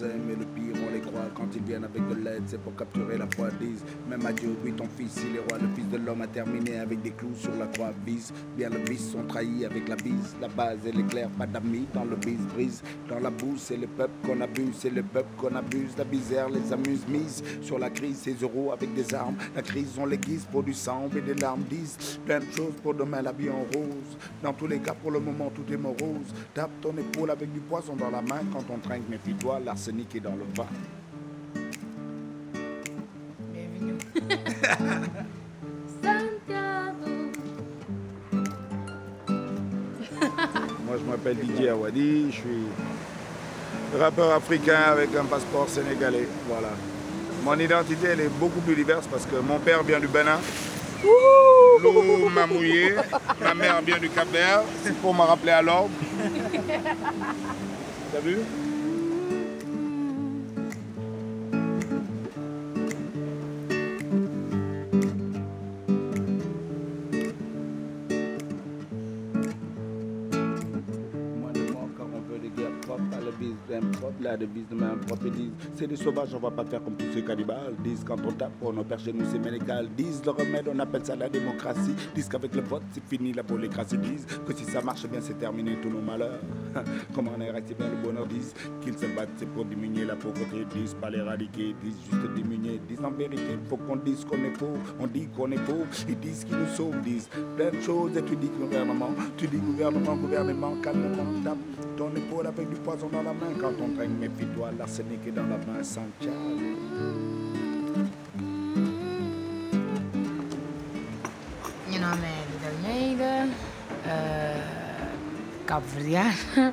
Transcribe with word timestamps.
nous 0.00 0.06
aiment 0.06 0.30
et 0.30 0.36
le 0.36 0.49
quand 1.34 1.48
ils 1.54 1.62
viennent 1.62 1.84
avec 1.84 2.06
de 2.08 2.14
l'aide, 2.14 2.42
c'est 2.46 2.60
pour 2.60 2.74
capturer 2.76 3.18
la 3.18 3.26
foi. 3.34 3.48
Disent 3.60 3.84
même 4.08 4.24
à 4.26 4.32
Dieu, 4.32 4.50
oui 4.64 4.72
ton 4.72 4.86
fils 4.96 5.22
il 5.28 5.36
est 5.36 5.40
roi, 5.40 5.58
le 5.58 5.68
fils 5.74 5.88
de 5.88 5.96
l'homme 5.96 6.22
a 6.22 6.26
terminé 6.26 6.78
avec 6.78 7.02
des 7.02 7.10
clous 7.10 7.34
sur 7.34 7.54
la 7.56 7.66
croix. 7.66 7.92
Vise 8.06 8.32
bien 8.56 8.70
le 8.70 8.78
vice 8.78 9.10
sont 9.12 9.24
trahis 9.24 9.64
avec 9.64 9.88
la 9.88 9.96
bise, 9.96 10.36
la 10.40 10.48
base 10.48 10.86
et 10.86 10.92
l'éclair, 10.92 11.28
pas 11.30 11.46
d'amis 11.46 11.86
dans 11.92 12.04
le 12.04 12.16
bise 12.16 12.46
brise, 12.54 12.82
dans 13.08 13.18
la 13.18 13.30
boue 13.30 13.56
c'est 13.56 13.76
le 13.76 13.86
peuple 13.86 14.12
qu'on 14.26 14.40
abuse, 14.40 14.74
c'est 14.78 14.90
le 14.90 15.02
peuple 15.02 15.28
qu'on 15.36 15.54
abuse, 15.54 15.96
la 15.98 16.04
misère 16.04 16.48
les 16.48 16.72
amuse 16.72 17.06
mise 17.08 17.42
sur 17.60 17.78
la 17.78 17.90
crise, 17.90 18.18
ces 18.18 18.34
euros 18.34 18.72
avec 18.72 18.94
des 18.94 19.14
armes, 19.14 19.36
la 19.54 19.62
crise 19.62 19.98
on 19.98 20.06
les 20.06 20.18
guise 20.18 20.46
pour 20.50 20.62
du 20.62 20.74
sang 20.74 21.08
et 21.16 21.20
des 21.20 21.34
larmes 21.34 21.62
disent 21.68 22.18
plein 22.24 22.40
de 22.40 22.50
choses 22.52 22.74
pour 22.82 22.94
demain 22.94 23.22
la 23.22 23.32
vie 23.32 23.50
en 23.50 23.62
rose. 23.74 24.18
Dans 24.42 24.52
tous 24.52 24.66
les 24.66 24.78
cas 24.78 24.94
pour 24.94 25.10
le 25.10 25.20
moment 25.20 25.50
tout 25.50 25.72
est 25.72 25.76
morose. 25.76 26.34
Tape 26.54 26.70
ton 26.80 26.96
épaule 26.96 27.30
avec 27.30 27.52
du 27.52 27.60
poisson 27.60 27.96
dans 27.96 28.10
la 28.10 28.22
main 28.22 28.40
quand 28.52 28.64
on 28.72 28.78
trinque, 28.78 29.08
méfie-toi, 29.08 29.60
l'arsenic 29.60 30.14
est 30.16 30.20
dans 30.20 30.36
le 30.36 30.44
vin. 30.56 30.66
Moi, 40.86 40.96
je 40.98 41.10
m'appelle 41.10 41.36
Didier 41.36 41.70
Awadi, 41.70 42.26
je 42.30 42.36
suis 42.36 42.66
rappeur 43.98 44.32
africain 44.32 44.82
avec 44.92 45.14
un 45.16 45.24
passeport 45.24 45.68
sénégalais. 45.68 46.28
Voilà. 46.48 46.70
Mon 47.44 47.58
identité, 47.58 48.08
elle 48.12 48.20
est 48.20 48.28
beaucoup 48.28 48.60
plus 48.60 48.74
diverse 48.74 49.06
parce 49.06 49.26
que 49.26 49.36
mon 49.36 49.58
père 49.58 49.82
vient 49.82 49.98
du 49.98 50.08
Bénin. 50.08 50.38
L'eau 51.82 52.28
m'a 52.28 52.46
mouillé. 52.46 52.94
Ma 53.42 53.54
mère 53.54 53.80
vient 53.82 53.98
du 53.98 54.10
Cap-Vert. 54.10 54.62
C'est 54.84 54.94
pour 54.96 55.14
me 55.14 55.22
rappeler 55.22 55.52
à 55.52 55.62
l'ordre. 55.62 55.90
T'as 58.12 58.20
vu? 58.20 58.38
De 74.40 75.30
disent 75.30 75.52
c'est 75.76 75.86
des 75.86 75.96
sauvages, 75.96 76.34
on 76.34 76.38
va 76.38 76.50
pas 76.50 76.64
faire 76.64 76.82
comme 76.82 76.94
tous 76.96 77.12
ces 77.12 77.22
cannibales. 77.22 77.74
Disent 77.84 78.04
quand 78.04 78.16
on 78.26 78.32
tape, 78.32 78.52
on 78.62 78.76
opère 78.78 78.98
chez 78.98 79.12
nous 79.12 79.24
c'est 79.30 79.38
ménégal. 79.38 79.88
Disent 79.96 80.22
le 80.24 80.30
remède, 80.30 80.66
on 80.72 80.78
appelle 80.78 81.04
ça 81.04 81.14
la 81.16 81.28
démocratie. 81.28 81.94
Disent 82.14 82.28
qu'avec 82.28 82.54
le 82.54 82.62
vote 82.62 82.82
c'est 82.92 83.04
fini 83.04 83.32
la 83.32 83.42
polycratie. 83.42 83.98
Disent 83.98 84.26
que 84.46 84.54
si 84.54 84.64
ça 84.64 84.80
marche 84.80 85.06
bien 85.08 85.20
c'est 85.20 85.38
terminé 85.38 85.76
tous 85.82 85.90
nos 85.90 86.00
malheurs. 86.00 86.40
Comment 87.14 87.32
on 87.36 87.40
est 87.40 87.50
resté 87.50 87.74
bien 87.74 87.88
le 87.90 87.96
bonheur 87.96 88.26
disent 88.26 88.54
qu'ils 88.80 88.94
se 88.96 89.06
battent 89.14 89.30
c'est 89.36 89.48
pour 89.48 89.64
diminuer 89.64 90.04
la 90.04 90.16
pauvreté. 90.16 90.64
Disent 90.74 90.94
pas 90.94 91.10
l'éradiquer, 91.10 91.74
disent 91.82 91.98
juste 92.10 92.34
diminuer. 92.34 92.80
Disent 92.88 93.04
en 93.04 93.10
vérité, 93.10 93.58
faut 93.68 93.76
qu'on 93.76 93.96
dise 93.96 94.24
qu'on 94.24 94.36
est 94.38 94.56
pauvre, 94.58 94.78
on 94.98 95.06
dit 95.06 95.28
qu'on 95.36 95.50
est 95.52 95.64
pauvre. 95.64 95.86
Ils 96.08 96.18
disent 96.18 96.44
qu'ils 96.44 96.56
nous 96.56 96.68
sauvent, 96.74 97.00
disent 97.02 97.28
plein 97.56 97.70
de 97.70 97.80
choses 97.80 98.16
et 98.16 98.22
tu 98.22 98.36
dis 98.36 98.48
gouvernement, 98.58 99.10
tu 99.36 99.46
dis 99.46 99.58
gouvernement, 99.58 100.16
gouvernement, 100.16 100.74
calmement, 100.82 101.26
tape 101.44 101.58
ton 102.00 102.10
épaule 102.16 102.46
avec 102.46 102.66
du 102.70 102.76
poison 102.76 103.08
dans 103.12 103.22
la 103.22 103.34
main 103.34 103.52
quand 103.60 103.72
on 103.78 103.94
traîne 103.94 104.16
méfie-toi, 104.30 104.70
l'arsenic 104.78 105.20
est 105.26 105.32
dans 105.32 105.46
la 105.46 105.56
main, 105.56 105.82
Santiago. 105.82 106.34
Meu 111.88 111.98
nome 111.98 112.24
é 112.24 112.44
Lida 112.50 112.68
Almeida, 112.68 113.48
uh, 114.06 115.66
cabo-verdiana. 115.66 116.72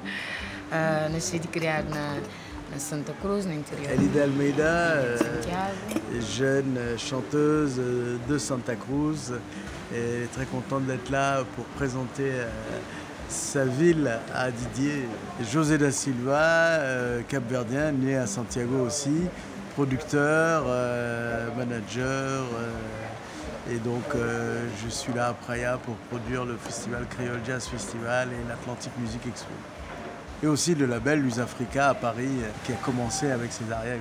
Uh, 0.70 1.10
nasci 1.14 1.38
e 1.38 1.40
criado 1.48 1.90
na, 1.90 2.18
na 2.72 2.78
Santa 2.78 3.14
Cruz, 3.22 3.46
no 3.46 3.54
interior 3.54 3.90
Elida 3.90 4.24
Almeida, 4.24 5.18
Santiago. 5.18 6.22
jeune 6.36 6.98
chanteuse 6.98 7.80
de 8.28 8.38
Santa 8.38 8.76
Cruz, 8.76 9.32
et 9.96 10.28
très 10.34 10.46
contente 10.46 10.86
d'être 10.86 11.10
là 11.10 11.46
pour 11.56 11.64
présenter 11.78 12.32
euh, 12.32 12.50
sa 13.30 13.66
ville 13.66 14.10
à 14.34 14.52
Didier. 14.52 15.08
José 15.52 15.78
da 15.78 15.92
Silva, 15.92 16.40
euh, 16.40 17.22
capverdien, 17.28 17.92
né 17.92 18.18
à 18.18 18.28
Santiago 18.28 18.86
aussi, 18.86 19.24
producteur, 19.76 20.64
euh, 20.68 21.48
manager. 21.58 22.06
euh, 22.60 22.72
et 23.70 23.80
donc 23.80 24.06
je 24.82 24.90
suis 24.90 25.12
là 25.12 25.28
à 25.28 25.34
Praia 25.34 25.78
pour 25.78 25.96
produire 26.10 26.46
le 26.46 26.56
festival 26.56 27.06
Creole 27.10 27.42
Jazz 27.46 27.68
Festival 27.68 28.30
et 28.30 28.48
l'Atlantic 28.48 28.94
Music 28.98 29.20
Expo. 29.28 29.52
Et 30.42 30.48
aussi 30.48 30.74
le 30.74 30.86
label 30.86 31.22
Luz 31.22 31.42
Africa 31.42 31.90
à 31.90 31.94
Paris 31.94 32.30
qui 32.64 32.72
a 32.72 32.76
commencé 32.76 33.30
avec 33.30 33.52
ses 33.52 33.70
arrières. 33.70 34.00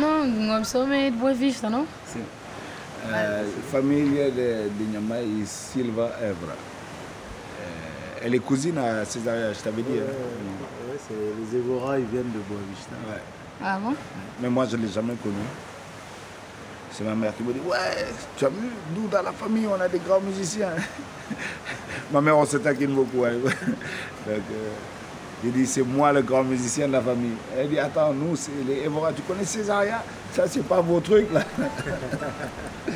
Não, 0.00 0.24
uma 0.24 0.58
pessoa 0.58 0.86
meio 0.86 1.10
de 1.10 1.16
Boa 1.16 1.32
Vista, 1.34 1.70
não? 1.70 1.86
Sim. 2.06 2.24
Euh, 3.08 3.44
famille 3.70 4.30
de, 4.32 4.68
de 4.68 4.84
Nyama 4.92 5.20
et 5.20 5.46
Silva 5.46 6.10
Evra. 6.20 6.52
Euh, 7.60 8.20
elle 8.24 8.34
est 8.34 8.40
cousine 8.40 8.78
à 8.78 9.04
Césaria, 9.04 9.52
je 9.52 9.60
t'avais 9.60 9.82
dit. 9.82 9.98
hein? 9.98 10.12
les 11.50 11.58
Evora, 11.58 11.98
ils 12.00 12.06
viennent 12.06 12.32
de 12.32 12.40
Boavista. 12.48 12.90
Ouais. 13.08 13.20
Ah 13.62 13.78
bon? 13.80 13.94
Mais 14.40 14.48
moi, 14.50 14.66
je 14.68 14.76
ne 14.76 14.82
l'ai 14.82 14.88
jamais 14.92 15.14
connue. 15.22 15.34
C'est 16.90 17.04
ma 17.04 17.14
mère 17.14 17.36
qui 17.36 17.42
me 17.44 17.52
dit 17.52 17.60
Ouais, 17.64 18.06
tu 18.36 18.44
as 18.44 18.48
vu, 18.48 18.68
nous 18.96 19.06
dans 19.08 19.22
la 19.22 19.32
famille, 19.32 19.66
on 19.68 19.80
a 19.80 19.86
des 19.88 19.98
grands 20.00 20.20
musiciens. 20.20 20.70
ma 22.12 22.20
mère, 22.20 22.36
on 22.38 22.44
se 22.46 22.56
taquine 22.56 22.94
beaucoup. 22.94 23.24
hein. 23.24 23.34
Donc, 23.44 23.50
euh, 24.26 24.70
il 25.44 25.52
dit 25.52 25.66
C'est 25.66 25.82
moi 25.82 26.12
le 26.12 26.22
grand 26.22 26.44
musicien 26.44 26.88
de 26.88 26.92
la 26.92 27.00
famille. 27.00 27.36
Elle 27.56 27.68
dit 27.68 27.78
Attends, 27.78 28.12
nous, 28.12 28.36
c'est 28.36 28.52
les 28.66 28.84
Evora. 28.84 29.12
Tu 29.12 29.22
connais 29.22 29.44
Césaria? 29.44 30.02
Ça, 30.32 30.46
c'est 30.48 30.66
pas 30.66 30.80
vos 30.80 31.00
trucs, 31.00 31.32
là. 31.32 31.42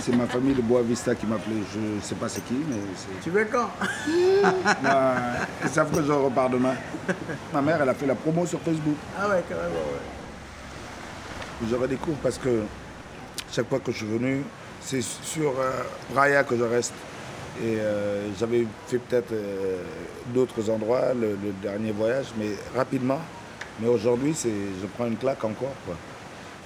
c'est 0.00 0.14
ma 0.14 0.26
famille 0.26 0.54
de 0.54 0.62
Boavista 0.62 1.14
qui 1.14 1.26
m'appelait. 1.26 1.62
Je 1.72 1.78
ne 1.78 2.00
sais 2.00 2.14
pas 2.14 2.28
c'est 2.28 2.44
qui, 2.44 2.54
mais 2.68 2.76
c'est. 2.96 3.20
Tu 3.22 3.30
veux 3.30 3.46
quand? 3.46 3.70
Ils 5.64 5.70
savent 5.70 5.90
que 5.90 6.02
je 6.02 6.12
repars 6.12 6.50
demain. 6.50 6.74
Ma 7.52 7.62
mère, 7.62 7.80
elle 7.82 7.88
a 7.88 7.94
fait 7.94 8.06
la 8.06 8.14
promo 8.14 8.46
sur 8.46 8.60
Facebook. 8.60 8.96
Ah 9.18 9.28
ouais, 9.28 9.42
carrément, 9.48 9.74
ouais. 9.74 10.00
Je 11.68 11.74
redécouvre 11.74 12.18
parce 12.18 12.36
que 12.38 12.62
chaque 13.50 13.68
fois 13.68 13.80
que 13.80 13.90
je 13.90 13.98
suis 13.98 14.06
venu, 14.06 14.42
c'est 14.80 15.02
sur 15.02 15.50
euh, 15.58 15.82
Praia 16.12 16.44
que 16.44 16.56
je 16.56 16.62
reste. 16.62 16.92
Et 17.62 17.78
euh, 17.78 18.28
j'avais 18.38 18.66
fait 18.86 18.98
peut-être 18.98 19.32
euh, 19.32 19.82
d'autres 20.34 20.68
endroits, 20.68 21.14
le, 21.14 21.36
dernier 21.62 21.90
voyage, 21.90 22.26
mais 22.38 22.50
rapidement. 22.74 23.20
Mais 23.80 23.88
aujourd'hui, 23.88 24.34
je 24.44 24.86
prends 24.94 25.06
une 25.06 25.16
claque 25.16 25.42
encore. 25.44 25.74
Quoi. 25.86 25.94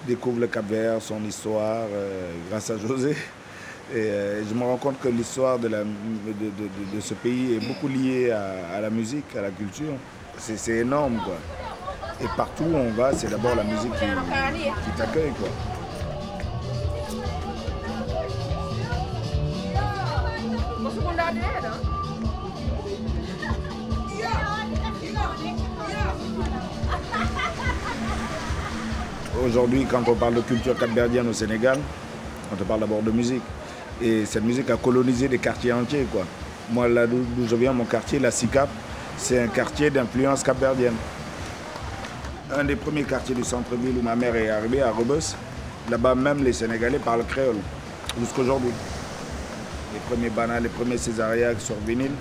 Découvre 0.06 0.41
le 0.41 0.47
Cap 0.47 0.67
Vert, 0.69 1.00
son 1.00 1.23
histoire, 1.25 1.84
euh, 1.93 2.31
grâce 2.49 2.71
à 2.71 2.79
José. 2.79 3.17
Et 3.93 4.09
je 4.49 4.55
me 4.55 4.62
rends 4.62 4.77
compte 4.77 5.00
que 5.00 5.09
l'histoire 5.09 5.59
de, 5.59 5.69
de, 5.69 7.00
ce 7.00 7.15
pays 7.15 7.55
est 7.55 7.67
beaucoup 7.67 7.89
liée 7.89 8.31
à, 8.31 8.81
la 8.81 8.89
musique, 8.89 9.25
à 9.37 9.43
la 9.43 9.50
culture. 9.50 9.95
C'est, 10.39 10.56
c'est 10.56 10.77
énorme. 10.77 11.21
Quoi. 11.25 11.34
Et 12.23 12.29
partout 12.37 12.62
où 12.62 12.77
on 12.77 12.93
va, 12.93 13.12
c'est 13.12 13.29
d'abord 13.29 13.56
la 13.56 13.65
musique 13.65 13.91
qui, 13.95 14.05
qui 14.05 14.97
t'accueille. 14.97 15.33
Aujourd'hui, 29.47 29.87
quand 29.91 30.03
on 30.06 30.15
parle 30.15 30.35
de 30.35 30.41
culture 30.43 30.77
capverdienne 30.77 31.29
au 31.29 31.32
Sénégal, 31.32 31.79
on 32.53 32.56
te 32.56 32.65
parle 32.65 32.81
d'abord 32.81 33.03
de 33.03 33.11
musique. 33.11 33.43
Et 34.03 34.25
cette 34.27 34.44
musique 34.44 34.69
a 34.71 34.77
colonisé 34.77 35.29
des 35.29 35.38
quartiers 35.38 35.73
entiers. 35.73 36.06
Quoi. 36.11 36.25
Moi, 36.71 36.88
là 36.88 37.06
d'où 37.06 37.25
je 37.49 37.56
viens, 37.56 37.73
mon 37.73 37.85
quartier, 37.85 38.19
la 38.19 38.31
SICAP, 38.31 38.69
c'est 39.17 39.43
un 39.43 39.49
quartier 39.49 39.91
d'influence 39.91 40.43
capverdienne. 40.43 40.94
Un 42.55 42.65
des 42.65 42.76
premiers 42.76 43.05
quartiers 43.05 43.35
du 43.35 43.44
centre-ville 43.44 43.97
où 43.99 44.03
ma 44.03 44.17
mère 44.17 44.35
est 44.37 44.50
arrivée, 44.50 44.83
à 44.83 44.91
Rebus, 44.91 45.35
là-bas 45.91 46.15
même 46.15 46.43
les 46.43 46.53
Sénégalais 46.53 46.99
parlent 46.99 47.25
créole, 47.25 47.56
jusqu'aujourd'hui. 48.19 48.73
Les 49.92 49.98
premiers 50.08 50.31
bananes, 50.31 50.62
les 50.62 50.69
premiers 50.69 50.98
césariaques 50.98 51.60
sur 51.60 51.75
vinyle. 51.87 52.12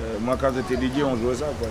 Euh, 0.00 0.18
moi, 0.20 0.36
quand 0.40 0.50
j'étais 0.54 0.76
DJ, 0.80 1.02
on 1.02 1.16
jouait 1.16 1.34
ça. 1.34 1.46
Quoi, 1.58 1.68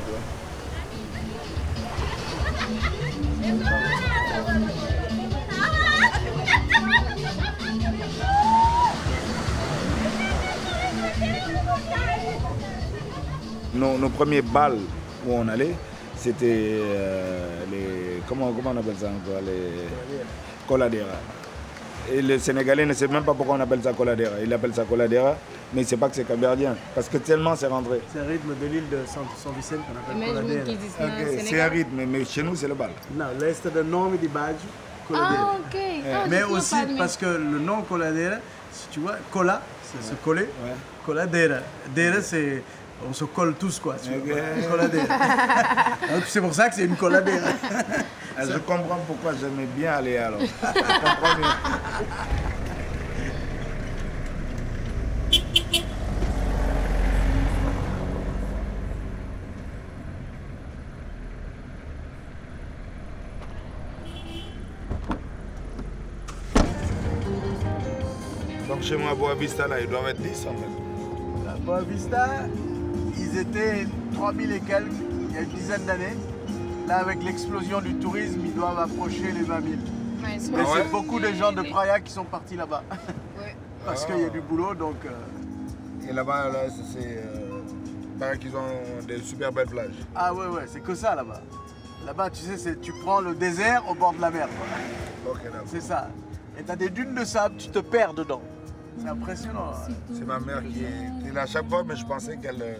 nos, 13.77 14.09
premiers 14.09 14.41
balles 14.41 14.79
où 15.25 15.33
on 15.33 15.47
allait, 15.47 15.75
c'était 16.15 16.79
euh, 16.81 17.63
les. 17.71 18.21
Comment, 18.27 18.51
comment 18.51 18.71
on 18.71 18.77
appelle 18.77 18.97
ça 18.99 19.07
encore 19.07 19.41
Les 19.45 19.88
coladeras. 20.67 21.21
Et 22.12 22.21
le 22.21 22.39
Sénégalais 22.39 22.86
ne 22.86 22.94
sait 22.94 23.07
même 23.07 23.24
pas 23.24 23.33
pourquoi 23.33 23.56
on 23.56 23.59
appelle 23.59 23.81
ça 23.83 23.94
coladera. 23.94 24.36
Il 24.44 24.54
appelle 24.54 24.74
ça 24.74 24.83
coladera, 24.86 25.36
mais 25.74 25.81
il 25.81 25.83
ne 25.83 25.89
sait 25.89 25.98
pas 25.98 26.07
que 26.09 26.15
c'est 26.15 26.24
capverdien. 26.24 26.75
Parce 26.95 27.09
que 27.09 27.18
tellement 27.18 27.56
c'est 27.56 27.68
rentré. 27.68 28.00
C'est 28.13 28.19
un 28.19 28.27
rythme 28.27 28.54
de 28.62 28.65
l'île 28.68 28.89
de 28.89 29.00
San, 29.06 29.24
San 29.38 29.54
Vicente 29.54 29.80
qu'on 29.86 29.98
appelle 30.00 30.33
Coladera. 30.33 31.42
C'est 31.44 31.59
un 31.62 31.68
rythme, 31.69 32.06
mais 32.07 32.24
chez 32.25 32.44
nous, 32.44 32.56
c'est 32.56 32.68
le 32.68 32.75
bal. 32.75 32.92
Non, 33.15 33.25
l'est 33.39 33.63
de 33.65 33.69
de 33.71 34.27
Baggio, 34.27 34.57
Coladera. 35.07 35.51
Ah, 35.54 35.57
ok. 35.59 35.80
Ah, 36.13 36.25
Mais 36.30 36.44
aussi 36.44 36.75
parce 36.98 37.18
que 37.18 37.25
le 37.25 37.59
nom 37.59 37.81
Coladera, 37.81 38.38
si 38.71 38.88
tu 38.92 39.00
vois, 39.01 39.15
cola, 39.31 39.62
c'est 39.83 40.09
se 40.09 40.15
coller. 40.15 40.44
Ouais. 40.63 40.71
Coladera. 41.06 41.59
Dera, 41.95 42.21
c'est. 42.21 42.63
On 43.05 43.13
se 43.13 43.25
colle 43.25 43.53
tous, 43.55 43.79
quoi. 43.79 43.95
Donc, 43.95 44.03
c'est 46.27 46.41
pour 46.41 46.53
ça 46.53 46.69
que 46.69 46.75
c'est 46.75 46.85
une 46.85 46.95
coladera. 46.95 47.49
Ah, 48.39 48.44
Je 48.45 48.59
comprends 48.59 48.99
pourquoi 49.07 49.31
j'aimais 49.33 49.65
bien 49.75 49.94
aller 49.94 50.15
alors. 50.17 50.39
Je 50.39 50.45
comprends 50.45 51.38
mieux. 51.39 51.45
Donc 68.67 68.81
chez 68.83 68.97
moi 68.97 69.11
à 69.11 69.15
Boa 69.15 69.35
Vista, 69.35 69.67
là, 69.67 69.79
ils 69.79 69.88
doivent 69.88 70.07
être 70.09 70.21
10 70.21 70.47
en 70.47 70.53
fait. 70.53 71.49
À 71.49 71.55
Boa 71.57 71.81
Vista, 71.81 72.27
ils 73.19 73.38
étaient 73.40 73.86
3000 74.14 74.52
et 74.52 74.60
quelques 74.62 74.92
il 75.30 75.36
y 75.36 75.38
a 75.38 75.42
une 75.42 75.50
dizaine 75.50 75.86
d'années. 75.86 76.16
Là, 76.88 76.98
avec 77.00 77.22
l'explosion 77.24 77.81
du 77.81 77.96
tourisme, 77.96 78.40
ils 78.46 78.54
doivent 78.54 78.80
approcher 78.80 79.31
les 79.34 79.44
20 79.44 79.62
000. 79.62 79.74
Mas 80.22 80.50
Mais 80.50 80.58
Ah 80.60 80.72
ouais 80.72 80.80
c'est 80.84 80.92
beaucoup 80.92 81.19
de 81.19 81.31
gens 81.34 81.52
de 81.52 81.62
Praia 81.62 82.00
qui 82.00 82.12
sont 82.12 82.24
partis 82.24 82.56
là-bas. 82.56 82.84
Ouais. 83.38 83.56
Parce 83.86 84.04
Ah. 84.08 84.14
qu'il 84.14 84.22
y 84.22 84.25
a 84.25 84.30
du 84.30 84.42
boulot, 84.42 84.74
donc. 84.74 84.96
euh, 85.06 86.10
Et 86.10 86.14
là-bas, 86.14 86.50
là, 86.50 86.60
c'est. 86.94 87.18
Euh, 87.18 87.60
il 88.14 88.19
paraît 88.19 88.38
qu'ils 88.40 88.56
ont 88.56 89.06
des 89.08 89.19
super 89.19 89.52
belles 89.52 89.68
plages. 89.68 89.92
Ah 90.16 90.34
ouais, 90.34 90.48
ouais, 90.48 90.64
c'est 90.68 90.80
que 90.80 90.96
ça 90.96 91.14
là-bas. 91.14 91.42
Là-bas, 92.06 92.30
tu 92.30 92.42
sais, 92.44 92.58
c'est- 92.58 92.80
tu 92.81 92.94
prends 93.04 93.19
le 93.19 93.36
désert 93.36 93.84
au 93.90 93.94
bord 93.94 94.14
de 94.14 94.22
la 94.22 94.31
mer. 94.31 94.48
C'est 95.68 95.81
ça. 95.81 96.08
Et 96.58 96.64
tu 96.64 96.72
as 96.72 96.75
des 96.78 96.90
dunes 96.90 97.14
de 97.14 97.25
sable, 97.25 97.56
tu 97.58 97.68
te 97.69 97.80
perds 97.80 98.14
dedans. 98.14 98.42
C'est 98.99 99.07
impressionnant. 99.09 99.71
hein. 99.73 99.91
C'est 100.13 100.25
ma 100.25 100.39
mère 100.39 100.61
qui 100.63 100.83
est, 100.83 101.31
là 101.33 101.41
à 101.44 101.45
chaque 101.45 101.69
fois, 101.69 101.83
mais 101.88 101.95
je 101.95 102.05
pensais 102.05 102.38
qu'elle 102.38 102.61
euh, 102.61 102.75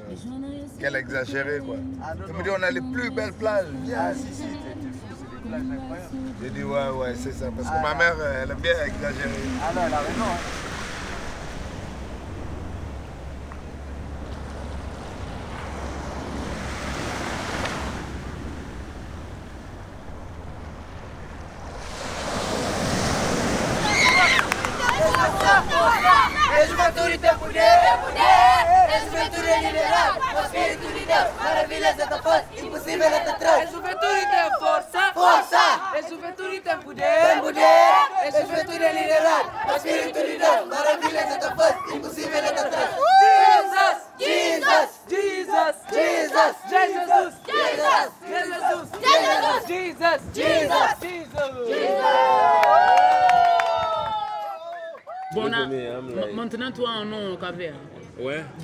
qu'elle 0.79 0.95
exagérait 0.95 1.59
quoi. 1.59 1.75
Ah, 2.03 2.15
non, 2.15 2.23
Elle 2.27 2.31
non. 2.33 2.37
me 2.39 2.43
dit 2.43 2.49
on 2.57 2.63
a 2.63 2.71
les 2.71 2.81
plus 2.81 3.11
belles 3.11 3.33
plages. 3.33 3.65
Viens. 3.83 3.97
Ah 3.99 4.13
si, 4.13 4.33
si, 4.33 4.41
t'es 4.43 4.47
t'es 4.47 4.87
fou, 4.91 5.15
c'est 5.17 5.29
des 5.35 5.49
plages 5.49 5.61
incroyables. 5.61 6.09
J'ai 6.41 6.49
dit 6.49 6.63
ouais 6.63 6.89
ouais 6.89 7.15
c'est 7.15 7.33
ça 7.33 7.45
parce 7.55 7.67
que 7.69 7.73
Ah. 7.77 7.81
ma 7.81 7.95
mère 7.95 8.15
euh, 8.19 8.43
elle 8.43 8.51
aime 8.51 8.57
bien 8.59 8.71
exagérer. 8.85 9.43
Ah 9.61 9.71
non, 9.75 9.81
elle 9.87 9.93
a 9.93 9.99
raison. 9.99 10.31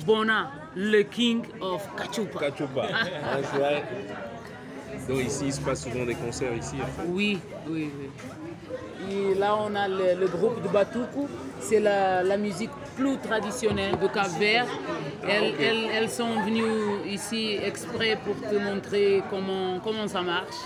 Bona, 0.06 0.50
le 0.74 1.02
king 1.02 1.44
of. 1.60 1.86
Kachupa. 1.96 2.86
That's 2.88 3.52
right. 3.60 3.84
Donc 5.08 5.18
ici, 5.26 5.46
il 5.46 5.52
se 5.52 5.60
passe 5.60 5.82
souvent 5.84 6.04
des 6.06 6.14
concerts 6.14 6.54
ici. 6.54 6.76
En 6.82 6.86
fait. 6.86 7.06
Oui, 7.08 7.38
oui, 7.68 7.90
oui. 7.98 8.10
Et 9.10 9.34
là, 9.34 9.56
on 9.60 9.74
a 9.74 9.86
le, 9.86 10.14
le 10.18 10.26
groupe 10.28 10.62
de 10.62 10.68
Batuku. 10.68 11.26
C'est 11.60 11.80
la, 11.80 12.22
la 12.22 12.36
musique 12.36 12.70
plus 12.96 13.18
traditionnelle 13.18 13.98
de 13.98 14.06
Cap-Vert. 14.08 14.66
Elles, 15.28 15.52
elles, 15.60 15.84
elles 15.94 16.10
sont 16.10 16.40
venues 16.44 17.06
ici 17.06 17.58
exprès 17.62 18.16
pour 18.24 18.36
te 18.48 18.54
montrer 18.56 19.22
comment, 19.30 19.78
comment 19.82 20.06
ça 20.08 20.22
marche. 20.22 20.60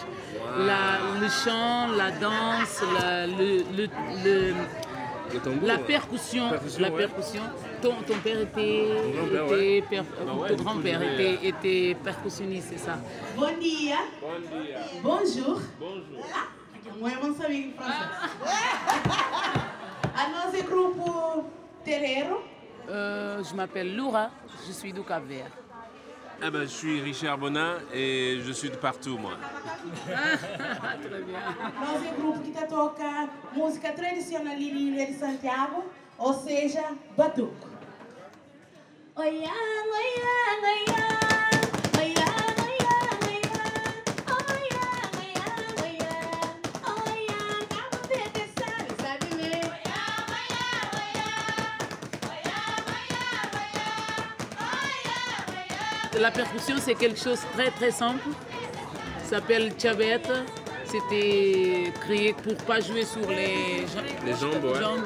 La- 0.59 1.01
le 1.21 1.29
chant, 1.29 1.89
la 1.97 2.11
danse, 2.13 2.83
la, 3.01 3.27
le, 3.27 3.65
le- 3.77 3.89
le- 4.25 4.51
Le 4.51 4.55
tambour. 5.39 5.67
la 5.69 5.79
percussion. 5.79 6.49
Percussion, 6.51 6.81
la 6.83 6.91
ouais. 6.91 6.97
percussion. 7.07 7.43
Ton, 7.83 7.95
ton 8.07 8.19
père 8.19 8.41
était, 8.41 8.89
grand-père, 9.15 9.45
était 9.45 9.55
ouais. 9.55 9.83
per- 9.89 10.03
Bah 10.27 10.33
ouais, 10.35 10.57
ton 10.57 10.65
vais, 10.65 11.15
était, 11.15 11.49
était 11.49 11.97
percussionniste, 12.03 12.69
c'est 12.71 12.79
ça? 12.79 12.99
Bom 13.37 13.47
dia. 13.61 13.97
Bon 14.21 14.39
dia. 14.41 14.79
Bonjour. 15.03 15.61
Bonjour. 15.79 16.25
Moi, 16.99 17.11
eu 17.13 17.27
não 17.27 17.35
sabia 17.37 17.59
em 17.59 17.73
francês. 17.73 18.09
A 20.17 20.29
nosso 20.31 20.63
grupo 20.65 21.45
terreiro. 21.85 22.43
Euh, 22.89 23.43
je 23.45 23.55
m'appelle 23.55 23.95
Laura, 23.95 24.31
je 24.67 24.73
suis 24.73 24.93
du 24.93 25.03
Cap-Vert. 25.03 25.51
Ah 26.41 26.51
ben, 26.51 26.63
je 26.63 26.67
suis 26.67 27.01
Richard 27.01 27.39
Bonin 27.39 27.79
et 27.93 28.41
je 28.45 28.53
suis 28.53 28.71
de 28.71 28.77
partout, 28.77 29.19
moi. 29.19 29.33
Très 30.07 31.23
bien. 31.23 31.41
Nosso 31.81 32.15
grupo 32.17 32.39
que 32.41 32.51
está 32.51 32.67
toca 32.67 33.29
música 33.55 33.93
tradicional 33.93 34.57
de 34.57 34.63
Ilha 34.63 35.07
de 35.07 35.15
Santiago, 35.19 35.85
ou 36.17 36.33
seja, 36.33 36.85
oiá, 39.17 39.51
La 56.21 56.31
percussion, 56.31 56.75
c'est 56.85 56.95
quelque 56.95 57.19
chose 57.19 57.39
de 57.41 57.53
très 57.63 57.71
très 57.71 57.91
simple. 57.91 58.21
Ça 59.25 59.37
s'appelle 59.37 59.73
chavette. 59.81 60.31
C'était 60.85 61.93
créé 62.01 62.33
pour 62.33 62.57
pas 62.65 62.81
jouer 62.81 63.05
sur 63.05 63.29
les, 63.29 63.87
ja- 63.87 64.03
Les 64.25 64.33
jambes, 64.33 64.65
ouais. 64.65 64.81
jambes. 64.81 65.05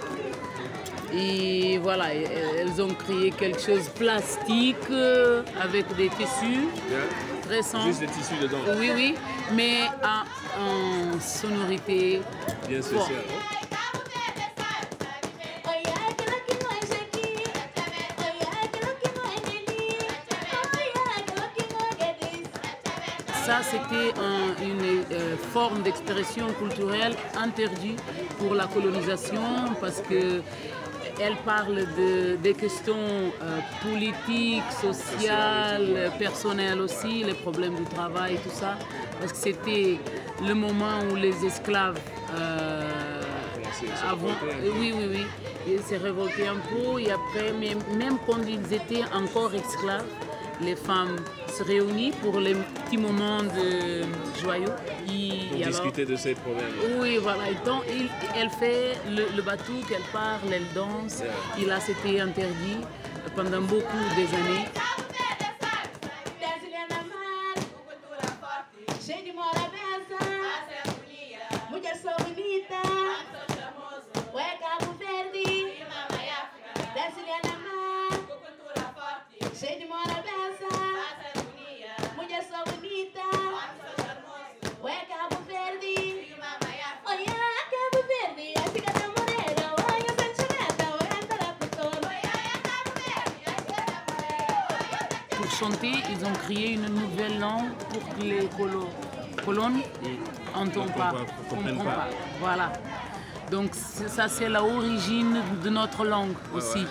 Et 1.14 1.78
voilà, 1.78 2.14
elles 2.14 2.81
ont 2.81 2.95
créé 2.95 3.31
quelque 3.33 3.61
chose 3.61 3.85
de 3.85 3.99
plastique 3.99 4.76
euh, 4.90 5.42
avec 5.61 5.87
des 5.97 6.09
tissus 6.09 6.69
Yeah. 6.90 6.99
très 7.47 7.62
simples. 7.62 7.87
Juste 7.88 8.00
des 8.00 8.07
tissus 8.07 8.37
dedans. 8.40 8.59
Oui, 8.78 8.90
oui, 8.95 9.14
mais 9.52 9.81
en, 10.02 11.14
en 11.16 11.21
sonorité 11.21 12.23
Bien 12.69 12.81
forte. 12.81 13.11
C'était 23.72 24.10
un- 24.30 24.54
une 24.70 24.86
euh, 25.12 25.36
forme 25.54 25.80
d'expression 25.82 26.46
culturelle 26.62 27.14
interdite 27.46 28.02
pour 28.38 28.54
la 28.54 28.66
colonisation 28.66 29.42
parce 29.80 30.00
que 30.08 30.22
elle 31.20 31.36
parle 31.44 31.76
de, 32.00 32.36
des 32.36 32.54
questions 32.54 32.94
euh, 33.42 33.58
politiques, 33.86 34.70
sociales, 34.80 36.10
personnelles 36.18 36.80
aussi, 36.80 37.22
les 37.22 37.34
problèmes 37.34 37.74
du 37.76 37.84
travail, 37.84 38.32
tout 38.44 38.54
ça. 38.62 38.72
Parce 39.20 39.32
que 39.32 39.38
c'était 39.38 39.98
le 40.48 40.54
moment 40.54 40.96
où 41.10 41.14
les 41.14 41.36
esclaves 41.44 41.98
euh, 42.34 43.20
se 43.78 43.86
avant, 44.14 44.34
oui, 44.80 44.92
oui, 44.98 45.06
oui, 45.14 45.24
ils 45.68 45.82
s'est 45.82 45.98
révolté 45.98 46.42
un 46.48 46.60
peu 46.70 46.98
et 47.00 47.10
après, 47.18 47.48
même, 47.52 47.78
même 48.02 48.16
quand 48.26 48.40
ils 48.56 48.66
étaient 48.80 49.04
encore 49.14 49.52
esclaves, 49.54 50.06
les 50.62 50.76
femmes 50.76 51.16
se 51.49 51.62
réunissent 51.62 52.14
pour 52.23 52.38
les 52.40 52.54
petits 52.54 52.97
moments 52.99 53.42
de 53.42 54.02
joyeux. 54.42 54.64
Et- 55.09 55.49
Pour 55.49 55.59
et 55.59 55.64
alors- 55.64 55.69
discuter 55.83 56.04
de 56.04 56.16
ces 56.16 56.35
problèmes. 56.35 56.73
oui, 57.00 57.19
voilà. 57.21 57.50
Et 57.50 57.54
donc, 57.66 57.83
il- 57.88 58.09
elle 58.38 58.50
fait 58.50 58.97
le, 59.11 59.25
le 59.37 59.42
bateau, 59.42 59.75
qu'elle 59.88 60.07
parle, 60.12 60.49
elle 60.52 60.66
danse. 60.75 61.23
Et 61.61 61.64
là, 61.66 61.78
c'était 61.81 62.21
interdit 62.21 62.78
pendant 63.37 63.61
beaucoup 63.62 64.02
des 64.16 64.28
années. 64.40 64.66
Colons 99.72 100.64
n'entendent 100.64 100.94
pas, 100.94 101.12
comprennent 101.48 101.76
comprennent 101.76 101.78
pas. 101.78 101.84
pas. 101.84 102.08
Voilà. 102.40 102.72
Donc 103.50 103.70
ça, 103.74 104.28
c'est 104.28 104.48
l'origine 104.48 105.38
de 105.62 105.70
notre 105.70 106.04
langue 106.04 106.34
aussi. 106.54 106.84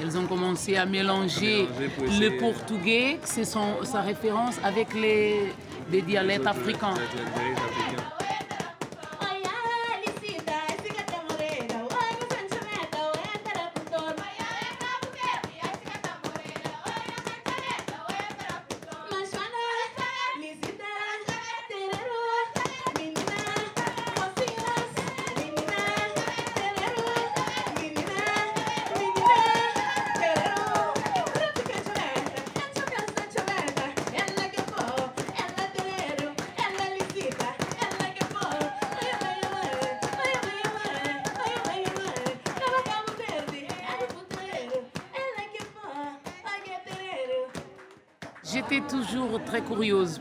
Elles 0.00 0.16
ont 0.16 0.26
commencé 0.26 0.76
à 0.76 0.86
mélanger, 0.86 1.68
le 1.98 2.38
portugais, 2.38 3.18
c'est 3.24 3.44
sa 3.44 4.00
référence, 4.00 4.56
avec 4.62 4.94
les. 4.94 5.52
Les 5.90 6.02
dialectes 6.02 6.46
africains. 6.46 6.92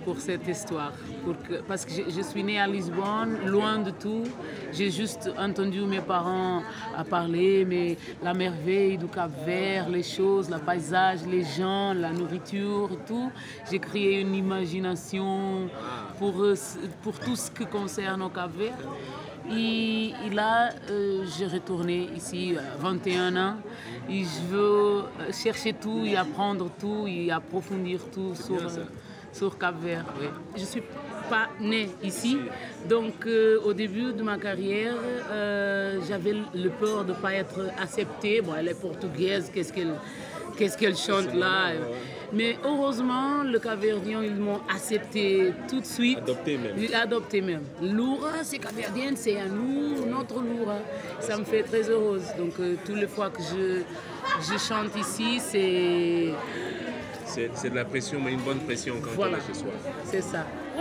Pour 0.07 0.21
cette 0.21 0.47
histoire, 0.47 0.93
pour 1.25 1.35
que- 1.45 1.59
parce 1.69 1.83
que 1.85 1.91
je, 1.97 2.03
je 2.17 2.21
suis 2.21 2.41
née 2.49 2.59
à 2.65 2.67
Lisbonne, 2.75 3.33
loin 3.55 3.75
de 3.87 3.91
tout. 4.03 4.23
J'ai 4.71 4.89
juste 4.89 5.29
entendu 5.47 5.81
mes 5.81 5.99
parents 6.15 6.61
à 6.95 7.03
parler, 7.03 7.65
mais 7.71 7.97
la 8.23 8.33
merveille 8.33 8.97
du 8.97 9.07
Cap 9.07 9.31
Vert, 9.45 9.89
les 9.89 10.03
choses, 10.17 10.49
le 10.49 10.59
paysage, 10.59 11.19
les 11.35 11.43
gens, 11.57 11.93
la 11.93 12.11
nourriture, 12.19 12.89
tout. 13.05 13.29
J'ai 13.69 13.79
créé 13.79 14.21
une 14.21 14.33
imagination 14.33 15.67
pour, 16.19 16.35
euh, 16.41 16.55
pour 17.03 17.15
tout 17.19 17.35
ce 17.35 17.51
qui 17.51 17.65
concerne 17.65 18.21
au 18.21 18.29
Cap 18.29 18.51
Vert. 18.57 18.79
Et, 19.51 20.13
et 20.25 20.29
là, 20.33 20.69
euh, 20.89 21.25
j'ai 21.37 21.47
retourné 21.47 22.09
ici 22.15 22.55
à 22.57 22.77
21 22.77 23.35
ans 23.47 23.55
et 24.09 24.23
je 24.23 24.41
veux 24.51 24.99
euh, 25.03 25.31
chercher 25.43 25.73
tout 25.73 26.01
et 26.05 26.15
apprendre 26.17 26.69
tout 26.79 27.05
et 27.07 27.29
approfondir 27.31 27.99
tout 28.13 28.33
sur, 28.35 28.55
euh, 28.61 28.85
sur 29.37 29.57
Cap 29.57 29.75
Vert. 29.81 30.05
oui. 30.19 30.27
Je 30.55 30.61
ne 30.61 30.65
suis 30.65 30.83
pas 31.29 31.49
née 31.59 31.89
ici, 32.03 32.37
donc 32.87 33.25
euh, 33.25 33.59
au 33.65 33.73
début 33.73 34.13
de 34.13 34.23
ma 34.23 34.37
carrière, 34.37 34.95
euh, 35.29 35.99
j'avais 36.07 36.35
le 36.53 36.69
peur 36.69 37.03
de 37.03 37.11
ne 37.11 37.17
pas 37.17 37.33
être 37.33 37.59
acceptée. 37.81 38.41
Bon, 38.41 38.53
elle 38.57 38.69
est 38.69 38.79
portugaise, 38.79 39.51
qu'est-ce 39.53 39.73
qu'elle 39.73 39.93
qu'est-ce 40.57 40.77
qu'elle 40.77 40.95
chante 40.95 41.33
là? 41.35 41.71
Mais 42.33 42.57
heureusement, 42.65 43.43
le 43.43 43.57
Capverdien, 43.59 44.21
ils 44.23 44.35
m'ont 44.35 44.59
accepté 44.69 45.53
tout 45.69 45.79
de 45.79 45.85
suite. 45.85 46.17
Adopté 46.17 46.57
même. 46.57 46.75
Adopté 46.93 47.41
même. 47.41 47.63
Loura, 47.81 48.43
c'est 48.43 48.57
capverdienne, 48.57 49.15
c'est 49.15 49.39
à 49.39 49.45
nous, 49.45 50.05
notre 50.05 50.41
Loura. 50.41 50.79
Ça 51.19 51.37
me 51.37 51.45
fait 51.45 51.63
très 51.63 51.89
heureuse. 51.89 52.23
Donc, 52.37 52.53
euh, 52.59 52.75
toutes 52.85 52.97
les 52.97 53.07
fois 53.07 53.29
que 53.29 53.41
je, 53.41 53.81
je 54.41 54.57
chante 54.57 54.93
ici, 54.97 55.39
c'est 55.39 56.33
C'est 57.27 57.51
c'est 57.55 57.69
de 57.69 57.75
la 57.75 57.85
pression, 57.85 58.19
mais 58.21 58.31
une 58.31 58.41
bonne 58.41 58.59
pression 58.61 58.95
quand 59.03 59.11
Voilà. 59.11 59.37
on 59.37 59.39
est 59.41 59.47
chez 59.47 59.59
soi. 59.59 59.71
c'est 60.05 60.21
ça. 60.21 60.45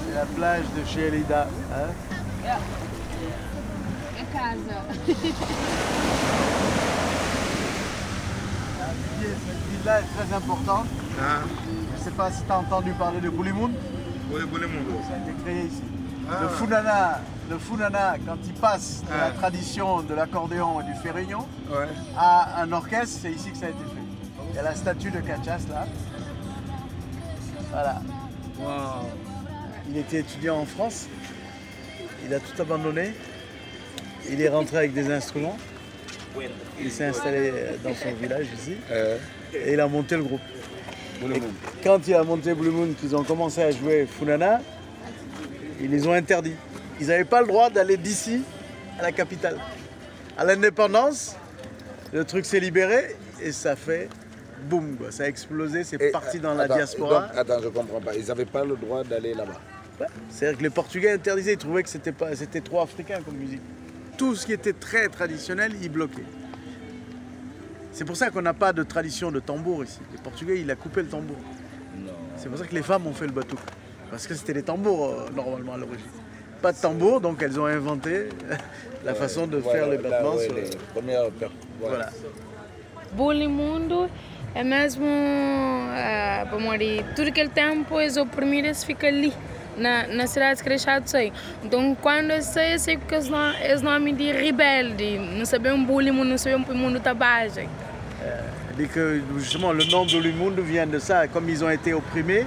C'est 0.06 0.16
la 0.16 0.26
plage 0.26 0.66
de 0.76 0.86
chez 0.86 1.08
Elida. 1.08 1.48
hein? 1.72 1.94
É 4.16 4.26
casa. 4.32 4.84
Cette 9.24 9.72
ville-là 9.72 10.00
est 10.02 10.04
très 10.26 10.36
importante. 10.36 10.86
Ah, 11.20 11.40
Je 11.94 12.00
ne 12.00 12.04
sais 12.04 12.12
pas 12.12 12.32
si 12.32 12.44
tu 12.44 12.52
as 12.52 12.58
entendu 12.60 12.92
parler 12.92 13.20
de 13.22 13.30
Boulimount. 13.30 13.72
oui, 14.32 14.42
monde. 14.42 15.02
Ça 15.08 15.14
a 15.16 15.18
été 15.30 15.42
créé 15.44 15.66
ici. 15.66 15.82
Ah. 16.30 16.40
Le 16.42 16.48
Funana, 16.50 17.20
le 17.50 17.58
Funana, 17.58 18.16
quand 18.26 18.38
il 18.46 18.54
passe 18.54 19.04
de 19.04 19.10
la 19.18 19.26
Ah. 19.28 19.32
tradition 19.32 20.02
de 20.02 20.14
l'accordéon 20.14 20.82
et 20.82 20.84
du 20.86 20.94
ferrignon 21.02 21.46
Ouais. 21.70 21.88
à 22.18 22.62
un 22.62 22.72
orchestre, 22.72 23.20
c'est 23.22 23.32
ici 23.32 23.52
que 23.52 23.58
ça 23.58 23.68
a 23.68 23.70
été 23.70 23.80
fait. 23.84 24.02
Il 24.52 24.56
y 24.56 24.60
a 24.60 24.64
la 24.64 24.76
statue 24.76 25.12
de 25.12 25.20
Cachas 25.20 25.62
là. 25.70 25.86
Voilà. 27.72 28.02
Wow. 28.60 29.08
Il 29.90 29.98
était 29.98 30.20
étudiant 30.20 30.60
en 30.60 30.66
France. 30.66 31.08
Il 32.26 32.34
a 32.34 32.40
tout 32.40 32.62
abandonné. 32.62 33.14
Il 34.30 34.42
est 34.42 34.50
rentré 34.50 34.78
avec 34.78 34.94
des 34.94 35.12
instruments. 35.12 35.58
Il 36.80 36.92
s'est 36.92 37.06
installé 37.06 37.52
dans 37.84 37.94
son 37.94 38.14
village 38.14 38.48
ici. 38.58 38.76
Et 39.54 39.74
il 39.74 39.80
a 39.80 39.88
monté 39.88 40.16
le 40.16 40.24
groupe. 40.24 40.42
Blue 41.22 41.40
Moon. 41.40 41.54
Quand 41.84 42.08
il 42.08 42.14
a 42.16 42.24
monté 42.24 42.54
Blue 42.54 42.70
Moon, 42.70 42.94
qu'ils 43.00 43.16
ont 43.16 43.24
commencé 43.24 43.62
à 43.62 43.72
jouer 43.72 44.06
Funana, 44.08 44.62
ils 45.80 45.90
les 45.90 46.08
ont 46.08 46.14
interdits. 46.14 46.56
Ils 47.00 47.08
n'avaient 47.08 47.24
pas 47.24 47.42
le 47.42 47.48
droit 47.48 47.70
d'aller 47.70 47.98
d'ici 47.98 48.42
à 49.00 49.04
la 49.04 49.12
capitale. 49.12 49.58
À 50.38 50.46
l'indépendance, 50.46 51.36
le 52.12 52.24
truc 52.26 52.46
s'est 52.46 52.60
libéré 52.60 53.16
et 53.42 53.52
ça 53.52 53.76
fait 53.76 54.10
boum, 54.70 54.96
quoi. 54.98 55.12
ça 55.12 55.24
a 55.24 55.28
explosé, 55.28 55.84
c'est 55.84 56.12
parti 56.12 56.40
dans 56.40 56.54
la 56.54 56.64
attends, 56.64 56.76
diaspora. 56.76 57.28
donc, 57.28 57.38
attends, 57.38 57.62
je 57.62 57.68
comprends 57.68 58.00
pas. 58.00 58.16
Ils 58.16 58.28
n'avaient 58.28 58.46
pas 58.46 58.64
le 58.64 58.76
droit 58.76 59.04
d'aller 59.04 59.34
là-bas. 59.34 59.60
Ouais. 60.00 60.08
C'est-à-dire 60.30 60.58
que 60.58 60.64
les 60.64 60.70
Portugais 60.70 61.12
interdisaient, 61.12 61.54
ils 61.54 61.58
trouvaient 61.58 61.84
que 61.84 61.90
c'était 61.90 62.12
pas, 62.12 62.36
c'était 62.36 62.62
trop 62.62 62.82
africain 62.82 63.20
comme 63.24 63.36
musique. 63.36 63.62
Tout 64.18 64.36
ce 64.36 64.46
qui 64.46 64.54
était 64.54 64.74
très 64.74 65.08
traditionnel, 65.10 65.74
ils 65.82 65.90
bloquaient. 65.90 66.24
C'est 67.92 68.06
pour 68.06 68.16
ça 68.16 68.30
qu'on 68.30 68.42
n'a 68.42 68.54
pas 68.54 68.74
de 68.74 68.84
tradition 68.84 69.32
de 69.32 69.40
tambour 69.40 69.84
ici. 69.84 70.00
Les 70.12 70.18
Portugais, 70.20 70.60
il 70.60 70.70
a 70.72 70.76
coupé 70.76 71.02
le 71.02 71.08
tambour. 71.08 71.38
C'est 72.38 72.50
pour 72.50 72.58
ça 72.58 72.66
que 72.66 72.74
les 72.74 72.82
femmes 72.84 73.06
ont 73.08 73.14
fait 73.14 73.28
le 73.28 73.32
bateau. 73.32 73.58
Parce 74.10 74.28
que 74.28 74.34
c'était 74.36 74.54
les 74.54 74.64
tambours 74.64 75.06
euh, 75.10 75.30
normalement 75.36 75.74
à 75.74 75.78
l'origine. 75.78 76.06
Pas 76.62 76.72
de 76.72 76.78
tambour, 76.78 77.20
donc 77.22 77.42
elles 77.42 77.60
ont 77.60 77.66
inventé 77.66 78.30
la 79.06 79.14
façon 79.14 79.48
de 79.48 79.60
faire 79.62 79.88
les 79.90 79.98
Là, 79.98 80.10
battements. 80.10 80.36
ouais, 80.36 80.46
sur- 80.46 80.56
les 80.56 80.70
premières 80.94 81.24
Voilà. 81.80 82.10
Bullying 83.16 83.52
mundo 83.52 84.10
é 84.56 84.64
mesmo 84.64 85.06
uh, 85.06 86.50
para 86.50 86.58
morrer. 86.60 87.04
Tudo 87.16 87.28
aquele 87.28 87.50
tempo 87.50 88.00
eles 88.00 88.18
oprimidos 88.18 88.84
fica 88.84 89.08
ali 89.08 89.32
na, 89.78 90.08
na 90.08 90.28
cidade 90.28 90.64
crescida 90.64 91.02
sei. 91.06 91.32
Então 91.64 91.96
quando 92.02 92.32
eu 92.32 92.42
sei, 92.42 92.76
eu 92.76 92.80
sei 92.80 92.98
que 92.98 93.14
eles 93.14 93.30
não, 93.30 93.54
eles 93.56 93.82
não 93.82 94.00
me 94.00 94.14
de 94.14 94.32
rebelde, 94.32 95.18
não 95.18 95.46
sabem 95.46 95.84
bullying, 95.84 96.12
não 96.12 96.38
sabem 96.38 96.62
para 96.64 96.74
o 96.74 96.78
mundo 96.78 97.00
tabagem. 97.00 97.68
Dès 98.78 98.88
que 98.92 99.22
justement 99.38 99.72
le 99.72 99.86
nom 99.86 100.04
d'Olimundo 100.06 100.64
vient 100.64 100.88
de 100.88 100.98
ça, 101.00 101.28
comme 101.28 101.48
ils 101.48 101.64
ont 101.64 101.70
été 101.70 101.94
opprimés, 101.94 102.44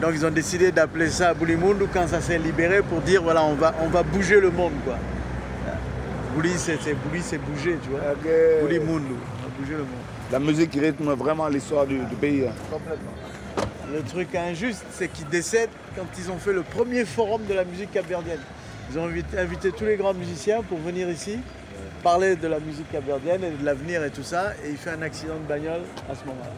donc 0.00 0.12
ils 0.14 0.24
ont 0.24 0.30
décidé 0.30 0.70
d'appeler 0.70 1.08
ça 1.10 1.34
Bulimundo 1.34 1.88
quand 1.92 2.06
ça 2.06 2.20
s'est 2.20 2.38
libéré 2.38 2.80
pour 2.82 3.00
dire 3.00 3.20
voilà 3.22 3.42
on 3.42 3.54
va, 3.54 3.74
on 3.82 3.88
va 3.88 4.04
bouger 4.04 4.38
le 4.40 4.50
monde 4.52 4.74
quoi. 4.84 4.96
Bouli 6.34 6.50
c'est 6.56 6.80
c'est- 6.80 6.94
Bouli, 6.94 7.20
c'est 7.22 7.38
bouger 7.38 7.76
tu 7.82 7.90
vois. 7.90 8.00
Ok. 8.12 8.28
Bulimundo, 8.62 9.16
on 9.16 9.42
va 9.42 9.48
bouger 9.58 9.72
le 9.72 9.78
monde. 9.78 10.04
La 10.30 10.38
musique 10.38 10.74
rythme 10.74 11.10
vraiment 11.14 11.48
l'histoire 11.48 11.86
du, 11.86 11.98
du 11.98 12.14
pays. 12.14 12.44
hein. 12.46 12.52
Complètement. 12.70 13.10
Le 13.92 14.02
truc 14.02 14.34
injuste 14.34 14.84
c'est 14.90 15.08
qu'ils 15.08 15.28
décèdent 15.28 15.70
quand 15.96 16.06
ils 16.18 16.30
ont 16.30 16.38
fait 16.38 16.52
le 16.52 16.62
premier 16.62 17.04
forum 17.04 17.44
de 17.46 17.54
la 17.54 17.64
musique 17.64 17.90
capverdienne. 17.90 18.40
Ils 18.90 18.98
ont 18.98 19.04
invité, 19.04 19.70
tous 19.72 19.84
les 19.84 19.96
grands 19.96 20.14
musiciens 20.14 20.62
pour 20.62 20.78
venir 20.78 21.08
ici 21.10 21.38
parler 22.02 22.36
de 22.36 22.46
la 22.46 22.60
musique 22.60 22.90
capverdienne 22.90 23.42
et 23.44 23.50
de 23.50 23.64
l'avenir 23.64 24.04
et 24.04 24.10
tout 24.10 24.22
ça 24.22 24.52
et 24.64 24.70
il 24.70 24.76
fait 24.76 24.90
un 24.90 25.02
accident 25.02 25.34
de 25.36 25.48
bagnole 25.48 25.82
à 26.10 26.14
ce 26.14 26.24
moment-là. 26.26 26.50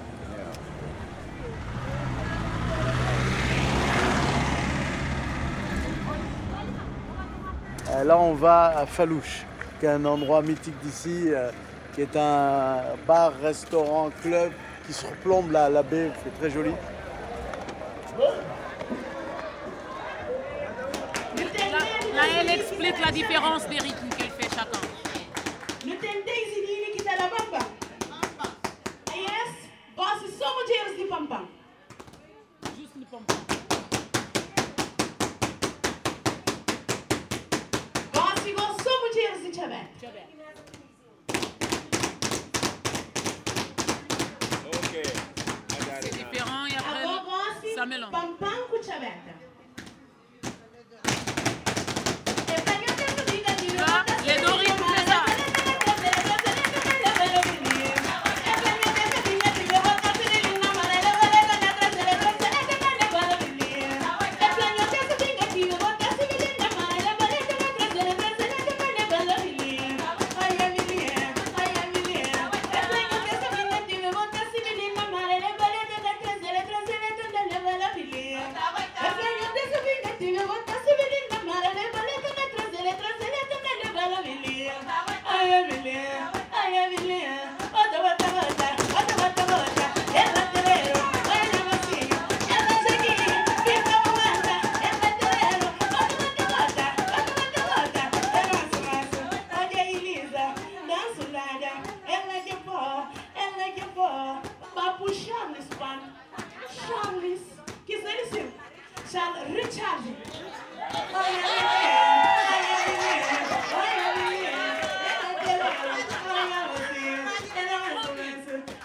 Là, 8.04 8.18
on 8.18 8.34
va 8.34 8.78
à 8.78 8.86
Falouche, 8.86 9.44
qui 9.78 9.86
est 9.86 9.90
un 9.90 10.04
endroit 10.04 10.42
mythique 10.42 10.78
d'ici, 10.82 11.24
euh, 11.26 11.50
qui 11.94 12.02
est 12.02 12.16
un 12.16 12.78
bar, 13.06 13.32
restaurant, 13.42 14.10
club 14.22 14.52
qui 14.86 14.92
surplombe 14.92 15.50
la 15.50 15.82
baie. 15.82 16.10
C'est 16.24 16.38
très 16.40 16.50
joli. 16.50 16.70
Là, 22.14 22.24
elle 22.40 22.50
explique 22.50 22.98
la 23.04 23.10
différence 23.12 23.66
des 23.68 23.78
rythmes 23.78 24.08
qu'elle 24.16 24.30
fait 24.30 24.48
chacun. 24.54 24.80
Yes, 29.14 29.52
boss 29.96 30.22
is 30.26 30.32
so 30.38 30.44
much 30.54 30.70
eles 30.70 30.96
de 30.98 31.04
pam 31.08 31.26
pam. 31.28 31.46
Juste 32.78 32.96
le 32.98 33.04
pom-pom. 33.06 33.36
Boss 38.12 38.46
igual 38.46 38.74
so 38.84 38.90
much 39.02 39.16
eles 39.16 39.42
de 39.50 39.54
chabé. 39.54 39.80
Ok, 44.72 44.94
I 44.94 45.78
got 45.84 46.02
it 46.02 46.02
C'est 46.02 46.12
now. 46.12 46.18
différent 46.18 46.66
et 46.66 46.76
après, 46.76 47.02
Agora 47.02 47.42
boss 47.80 48.36
ça 48.40 48.98
mélange. 48.98 49.49
Charles 109.12 109.42
Richard. 109.48 110.04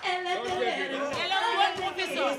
Elle 0.04 0.26
a 0.26 1.38
un 1.38 1.56
bon 1.58 1.82
professeur. 1.82 2.38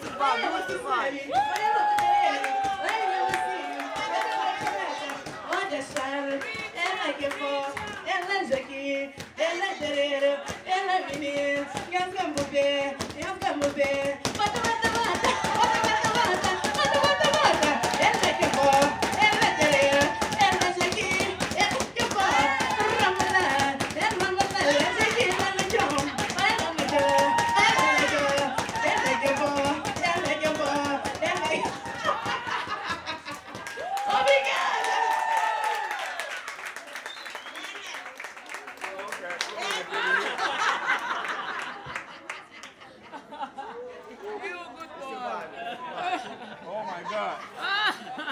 Oh 46.69 46.85
my 46.85 47.03
God. 47.11 47.39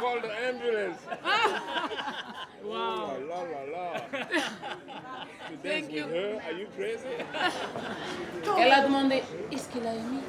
Call 0.00 0.20
the 0.20 0.32
ambulance. 0.46 1.00
Wow. 2.64 3.16
La 3.28 3.42
la 3.42 3.62
la. 3.72 4.13
To 4.30 5.56
dance 5.56 5.62
Thank 5.62 5.87
with 5.87 5.94
you. 5.94 6.04
her? 6.04 6.40
Are 6.46 6.52
you 6.58 6.66
crazy? 6.76 7.14
Elle 8.58 8.72
a 8.72 8.80
demandé 8.82 9.22
est-ce 9.52 9.68
qu'il 9.68 9.87
a 9.87 9.92
aimé? 9.94 10.20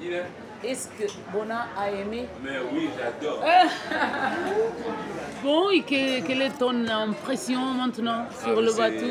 Il 0.00 0.12
est. 0.12 0.24
Est-ce 0.64 0.88
que 0.88 1.04
Bona 1.32 1.68
a 1.76 1.90
aimé? 1.90 2.26
Mais 2.42 2.58
oui, 2.72 2.88
j'adore. 2.96 3.42
Bon, 5.46 5.70
et 5.70 5.82
que- 5.82 6.26
quelle 6.26 6.42
est 6.42 6.58
ton 6.58 6.74
impression 6.88 7.60
maintenant 7.80 8.26
sur 8.42 8.58
Ah, 8.58 8.60
le 8.60 8.68
c'est- 8.68 8.78
bateau 8.78 9.06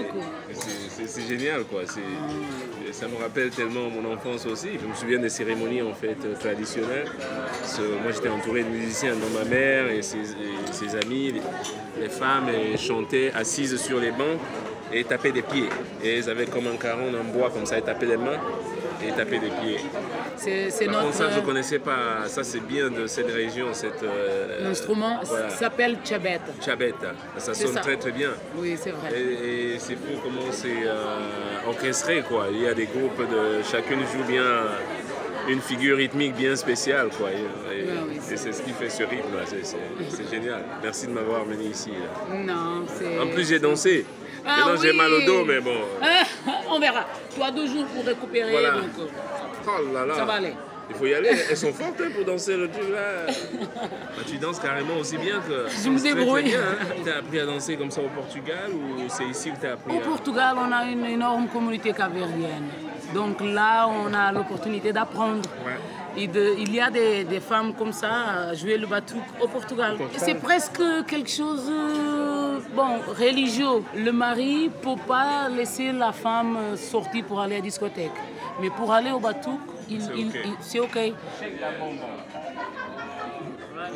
c'est- 1.07 1.27
génial 1.29 1.63
quoi. 1.63 1.81
Ça 2.91 3.07
me 3.07 3.15
rappelle 3.21 3.49
tellement 3.51 3.89
mon 3.89 4.13
enfance 4.13 4.45
aussi. 4.45 4.71
Je 4.81 4.85
me 4.85 4.93
souviens 4.95 5.19
des 5.19 5.29
cérémonies 5.29 5.81
en 5.81 5.93
fait 5.93 6.17
euh, 6.25 6.35
traditionnelles. 6.37 7.07
Moi 8.03 8.11
j'étais 8.13 8.27
entouré 8.27 8.63
de 8.63 8.69
musiciens, 8.69 9.13
dont 9.15 9.31
ma 9.39 9.45
mère 9.45 9.87
et 9.89 10.01
ses, 10.01 10.17
et 10.17 10.71
ses 10.73 10.93
amis. 10.97 11.31
Les, 11.35 11.41
les 12.03 12.09
femmes 12.09 12.49
chantaient 12.77 13.31
assises 13.33 13.77
sur 13.81 13.99
les 14.01 14.11
bancs 14.11 14.39
et 14.91 15.05
tapaient 15.05 15.31
des 15.31 15.41
pieds. 15.41 15.69
Et 16.03 16.17
elles 16.17 16.29
avaient 16.29 16.47
comme 16.47 16.67
un 16.67 16.75
caron 16.75 17.11
en 17.17 17.23
bois 17.33 17.49
comme 17.49 17.65
ça, 17.65 17.77
elles 17.77 17.83
tapaient 17.83 18.05
les 18.07 18.17
mains 18.17 18.39
et 19.03 19.11
tapaient 19.11 19.39
des 19.39 19.49
pieds. 19.61 19.79
C'est 20.37 20.69
contre, 20.87 21.13
ça 21.13 21.29
je 21.29 21.35
notre 21.35 21.45
connaissais 21.45 21.79
pas. 21.79 22.27
Ça 22.27 22.43
c'est 22.43 22.59
bien 22.59 22.89
de 22.89 23.07
cette 23.07 23.31
région, 23.31 23.67
cette 23.73 24.03
euh, 24.03 24.69
instrument 24.69 25.19
voilà. 25.23 25.49
s'appelle 25.49 25.97
chabette. 26.03 26.41
Chabetta. 26.63 27.13
Ça 27.37 27.53
sonne 27.53 27.73
ça. 27.73 27.79
très 27.81 27.97
très 27.97 28.11
bien. 28.11 28.29
Oui, 28.57 28.75
c'est 28.81 28.91
vrai. 28.91 29.09
Et, 29.17 29.75
et 29.75 29.79
c'est 29.79 29.95
fou 29.95 30.19
comment 30.23 30.51
c'est 30.51 30.85
euh, 30.85 31.67
orchestré 31.67 32.23
quoi. 32.27 32.47
Il 32.51 32.61
y 32.61 32.67
a 32.67 32.73
des 32.73 32.85
groupes 32.85 33.19
de 33.29 33.63
chacune 33.63 33.99
joue 34.01 34.23
bien 34.27 34.43
une 35.47 35.61
figure 35.61 35.97
rythmique 35.97 36.35
bien 36.35 36.55
spéciale 36.55 37.09
quoi. 37.17 37.29
Et, 37.31 37.35
et- 37.35 37.85
Ouais, 37.85 37.91
oui, 38.09 38.15
et 38.17 38.37
c'est 38.37 38.51
ce 38.51 38.61
qui 38.63 38.71
fait 38.71 38.89
ce 38.89 39.03
rythme. 39.03 39.35
C'est- 39.45 40.29
génial. 40.31 40.63
Merci 40.81 41.05
de 41.07 41.11
m'avoir 41.11 41.45
venu 41.45 41.65
ici. 41.65 41.91
là. 41.91 42.35
Non, 42.35 42.83
c'est. 42.87 43.19
En 43.19 43.27
plus 43.27 43.47
j'ai 43.47 43.59
dansé. 43.59 44.05
Ah 44.47 44.57
Maintenant 44.65 44.81
j'ai 44.81 44.91
oui. 44.91 44.97
mal 44.97 45.11
au 45.13 45.21
dos 45.21 45.45
mais 45.45 45.59
bon. 45.59 45.75
On 46.69 46.79
verra. 46.79 47.05
Tu 47.33 47.41
as 47.41 47.51
deux 47.51 47.67
jours 47.67 47.85
pour 47.85 48.05
récupérer. 48.05 48.51
Voilà. 48.51 48.71
donc, 48.71 48.83
euh, 48.99 49.07
Oh 49.67 49.93
là 49.93 50.05
là. 50.05 50.15
Ça 50.15 50.25
va 50.25 50.33
aller. 50.33 50.53
Il 50.87 50.95
faut 50.95 51.07
y 51.07 51.15
aller. 51.15 51.31
Elles 51.49 51.57
sont 51.57 51.73
fortes 51.73 51.99
hein, 51.99 52.09
pour 52.15 52.23
danser 52.25 52.55
le 52.55 52.69
truc 52.69 52.89
là. 52.91 53.33
Bah, 54.15 54.21
tu 54.27 54.37
danses 54.37 54.59
carrément 54.59 54.97
aussi 54.99 55.17
bien 55.17 55.39
que. 55.47 55.65
Je 55.83 55.89
me 55.89 55.99
débrouille. 55.99 56.53
hein. 56.55 56.85
T'as 57.03 57.17
appris 57.19 57.39
à 57.39 57.45
danser 57.45 57.75
comme 57.75 57.89
ça 57.91 58.01
au 58.01 58.07
Portugal 58.09 58.69
ou 58.71 59.01
c'est 59.09 59.25
ici 59.25 59.51
que 59.51 59.57
t'as 59.61 59.73
appris 59.73 59.95
Au 59.95 59.99
à... 59.99 60.01
Portugal, 60.03 60.55
on 60.57 60.71
a 60.71 60.85
une 60.85 61.05
énorme 61.05 61.47
communauté 61.47 61.91
capverdienne. 61.91 62.67
Donc 63.15 63.41
là, 63.41 63.87
on 63.87 64.13
a 64.13 64.31
l'opportunité 64.31 64.93
d'apprendre. 64.93 65.41
Et 66.17 66.27
de- 66.27 66.55
il 66.57 66.73
y 66.73 66.79
a 66.79 66.89
des, 66.89 67.25
des 67.25 67.41
femmes 67.41 67.73
comme 67.73 67.91
ça 67.91 68.09
à 68.49 68.53
jouer 68.53 68.77
le 68.77 68.87
batouk 68.87 69.21
au 69.41 69.47
Portugal. 69.49 69.97
C'est 70.15 70.35
presque 70.35 70.81
quelque 71.07 71.29
chose 71.29 71.69
euh, 71.69 72.24
bon, 72.75 72.99
religieux. 73.17 73.83
Le 73.95 74.11
mari 74.11 74.65
ne 74.65 74.69
peut 74.69 75.01
pas 75.07 75.49
laisser 75.49 75.91
la 75.91 76.11
femme 76.11 76.57
sortir 76.75 77.25
pour 77.25 77.39
aller 77.41 77.55
à 77.55 77.57
la 77.59 77.63
discothèque. 77.63 78.11
Mais 78.61 78.69
pour 78.69 78.91
aller 78.93 79.11
au 79.11 79.19
batouk, 79.19 79.59
ok. 79.89 79.97
c'est 80.61 80.79
OK. 80.79 80.97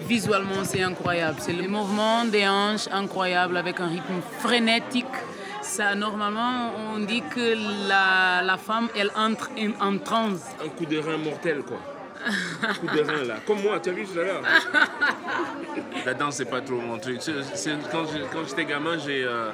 Visuellement, 0.08 0.64
c'est 0.64 0.82
incroyable. 0.84 1.38
C'est 1.40 1.54
le 1.54 1.68
mouvement 1.68 2.26
des 2.26 2.48
hanches 2.48 2.88
incroyable 2.92 3.58
avec 3.58 3.80
un 3.80 3.88
rythme 3.88 4.22
frénétique. 4.40 5.06
Ça, 5.62 5.94
normalement, 5.96 6.72
on 6.94 7.00
dit 7.00 7.22
que 7.22 7.88
la, 7.88 8.42
la 8.42 8.58
femme, 8.58 8.88
elle 8.98 9.12
entre 9.16 9.50
en, 9.58 9.88
en 9.88 9.98
transe. 10.00 10.46
Un 10.64 10.70
coup 10.70 10.86
de 10.86 10.98
rein 10.98 11.18
mortel, 11.18 11.62
quoi. 11.64 11.78
Comme 13.46 13.62
moi, 13.62 13.80
tu 13.80 13.90
as 13.90 13.94
vu 13.94 14.06
tout 14.06 14.20
à 14.20 14.24
l'heure. 14.24 14.42
La 16.06 16.14
danse, 16.14 16.36
c'est 16.36 16.46
pas 16.46 16.62
trop 16.62 16.76
mon 16.76 16.98
truc. 16.98 17.20
Quand 17.92 18.06
j'étais 18.48 18.66
gamin, 18.66 18.98
j'ai, 18.98 19.24
euh, 19.24 19.52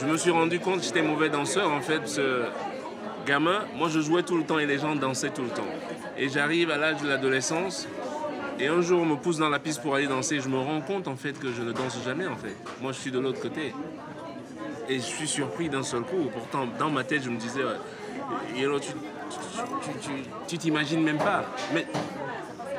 je 0.00 0.06
me 0.06 0.16
suis 0.16 0.30
rendu 0.30 0.60
compte 0.60 0.78
que 0.78 0.84
j'étais 0.84 1.02
mauvais 1.02 1.28
danseur, 1.28 1.70
en 1.70 1.80
fait. 1.80 2.20
Gamin, 3.26 3.64
moi, 3.74 3.88
je 3.88 4.00
jouais 4.00 4.22
tout 4.22 4.36
le 4.36 4.44
temps 4.44 4.58
et 4.58 4.66
les 4.66 4.78
gens 4.78 4.94
dansaient 4.96 5.30
tout 5.30 5.42
le 5.42 5.50
temps. 5.50 5.66
Et 6.16 6.28
j'arrive 6.28 6.70
à 6.70 6.78
l'âge 6.78 7.02
de 7.02 7.08
l'adolescence. 7.08 7.86
Et 8.60 8.66
un 8.66 8.80
jour, 8.80 9.02
on 9.02 9.06
me 9.06 9.16
pousse 9.16 9.38
dans 9.38 9.50
la 9.50 9.58
piste 9.58 9.82
pour 9.82 9.94
aller 9.94 10.06
danser. 10.06 10.40
Je 10.40 10.48
me 10.48 10.58
rends 10.58 10.80
compte, 10.80 11.06
en 11.06 11.16
fait, 11.16 11.38
que 11.38 11.52
je 11.52 11.62
ne 11.62 11.72
danse 11.72 11.98
jamais, 12.04 12.26
en 12.26 12.36
fait. 12.36 12.56
Moi, 12.80 12.92
je 12.92 12.98
suis 12.98 13.10
de 13.10 13.18
l'autre 13.20 13.40
côté. 13.40 13.74
Et 14.88 14.96
je 14.96 15.04
suis 15.04 15.28
surpris 15.28 15.68
d'un 15.68 15.82
seul 15.82 16.02
coup. 16.02 16.30
Pourtant, 16.32 16.66
dans 16.78 16.90
ma 16.90 17.04
tête, 17.04 17.22
je 17.22 17.30
me 17.30 17.36
disais, 17.36 17.62
ouais, 17.62 17.76
you 18.56 18.68
know, 18.68 18.80
tu 18.80 18.92
tu- 20.46 20.58
t'imagines 20.58 21.02
même 21.02 21.18
pas. 21.18 21.44
Mais 21.74 21.86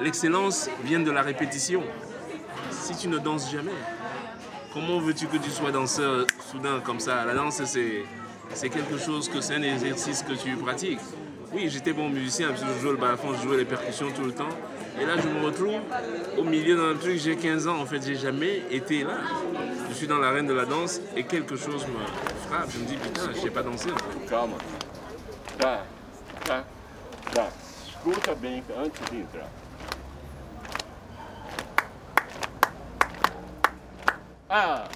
l'excellence 0.02 0.70
vient 0.84 1.00
de 1.00 1.12
la 1.12 1.22
répétition. 1.22 1.84
Si 2.72 2.96
tu 2.96 3.08
ne 3.08 3.18
danses 3.18 3.52
jamais, 3.52 3.72
comment 4.74 5.00
veux-tu 5.00 5.28
que 5.28 5.38
tu 5.38 5.50
sois 5.50 5.72
danseur 5.72 6.26
soudain 6.52 6.80
comme 6.84 7.00
ça? 7.00 7.26
La 7.26 7.34
danse, 7.34 7.62
c'est, 7.66 8.70
quelque 8.70 8.98
chose 8.98 9.30
que 9.30 9.42
c'est 9.42 9.56
un 9.56 9.64
exercice 9.64 10.24
que 10.24 10.34
tu 10.34 10.56
pratiques. 10.56 11.00
Oui, 11.52 11.68
j'étais 11.70 11.94
bon 11.94 12.10
musicien, 12.10 12.50
je 12.56 12.82
jouais 12.82 12.92
le 12.92 12.98
balafon, 12.98 13.34
je 13.34 13.42
jouais 13.48 13.58
les 13.58 13.66
percussions 13.66 14.12
tout 14.16 14.24
le 14.24 14.32
temps. 14.34 14.50
Et 15.02 15.06
là, 15.06 15.14
je 15.18 15.28
me 15.28 15.44
retrouve 15.46 15.80
au 16.38 16.44
milieu 16.44 16.76
d'un 16.76 16.96
truc, 17.00 17.18
j'ai 17.18 17.36
15 17.36 17.68
ans, 17.68 17.80
en 17.80 17.86
fait, 17.86 18.06
j'ai 18.06 18.16
jamais 18.16 18.64
été 18.70 19.04
là. 19.04 19.18
Je 19.90 19.94
suis 19.96 20.06
dans 20.08 20.20
l'arène 20.20 20.46
de 20.46 20.54
la 20.54 20.66
danse 20.66 21.00
et 21.16 21.24
quelque 21.24 21.56
chose 21.56 21.86
me 21.88 22.48
frappe. 22.48 22.70
Je 22.72 22.80
me 22.80 22.86
dis, 22.86 22.96
putain, 22.98 23.30
je 23.34 23.40
sais 23.40 23.50
pas 23.50 23.64
danser. 23.64 23.90
en 23.92 23.98
fait. 23.98 24.28
tá 26.50 26.64
já 27.36 27.48
Escuta 27.88 28.34
bem 28.34 28.64
antes 28.76 29.10
de 29.10 29.18
entrar. 29.18 29.48
Ah! 34.50 34.88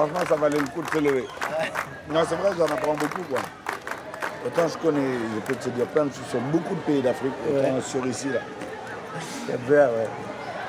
Franchement, 0.00 0.26
ça 0.26 0.36
valait 0.36 0.58
le 0.58 0.64
coup 0.64 0.80
de 0.80 0.88
se 0.88 0.98
lever. 0.98 1.26
Non, 2.10 2.20
c'est 2.26 2.36
vrai, 2.36 2.50
j'en 2.56 2.64
apprends 2.64 2.94
beaucoup. 2.94 3.22
Quoi. 3.28 3.40
Autant 4.46 4.66
je 4.66 4.78
connais, 4.78 5.12
je 5.34 5.40
peux 5.40 5.54
te 5.54 5.68
dire 5.68 5.84
plein 5.88 6.06
de 6.06 6.10
choses 6.14 6.26
sur 6.30 6.40
beaucoup 6.40 6.74
de 6.74 6.80
pays 6.80 7.02
d'Afrique, 7.02 7.34
autant 7.46 7.82
sur 7.82 8.06
ici. 8.06 8.28
Là. 8.28 8.40
Vert, 9.68 9.90
ouais. 9.90 10.08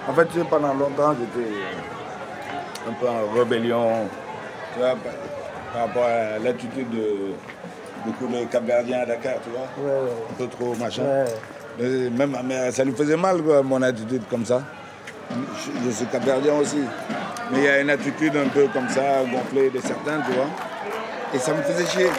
En 0.10 0.14
fait, 0.14 0.26
tu 0.26 0.40
sais, 0.40 0.44
pendant 0.44 0.74
longtemps, 0.74 1.16
j'étais 1.18 1.50
un 2.90 2.94
peu 3.00 3.08
en 3.08 3.34
rébellion 3.34 4.10
tu 4.74 4.80
vois, 4.80 4.96
par, 4.96 5.82
rapport 5.82 6.04
à 6.04 6.38
l'attitude 6.38 6.90
de 6.90 7.34
beaucoup 8.06 8.28
de 8.28 8.44
Cap-Verdiens 8.52 9.00
à 9.00 9.06
Dakar, 9.06 9.36
tu 9.46 9.52
vois. 9.52 9.92
Un 10.30 10.34
peu 10.38 10.48
trop 10.48 10.76
machin. 10.76 11.04
Mais 11.80 12.10
Même 12.10 12.32
ma 12.32 12.44
mère, 12.44 12.74
ça 12.74 12.84
lui 12.84 12.92
faisait 12.92 13.16
mal, 13.16 13.42
quoi, 13.42 13.64
mon 13.64 13.82
attitude 13.82 14.24
comme 14.30 14.46
ça. 14.46 14.62
Je, 15.30 15.86
je 15.86 15.92
suis 15.92 16.06
Cap-Verdien 16.08 16.56
aussi. 16.56 16.84
Mais 17.52 17.58
il 17.58 17.64
y 17.64 17.68
a 17.68 17.82
une 17.82 17.90
attitude 17.90 18.36
un 18.38 18.48
peu 18.48 18.68
comme 18.68 18.88
ça, 18.88 19.24
gonflée 19.30 19.70
de 19.70 19.80
certains, 19.82 20.22
tu 20.22 20.32
vois. 20.32 20.48
Et 21.34 21.40
ça 21.40 21.54
me 21.54 21.62
faisait 21.64 21.86
chier. 21.86 22.10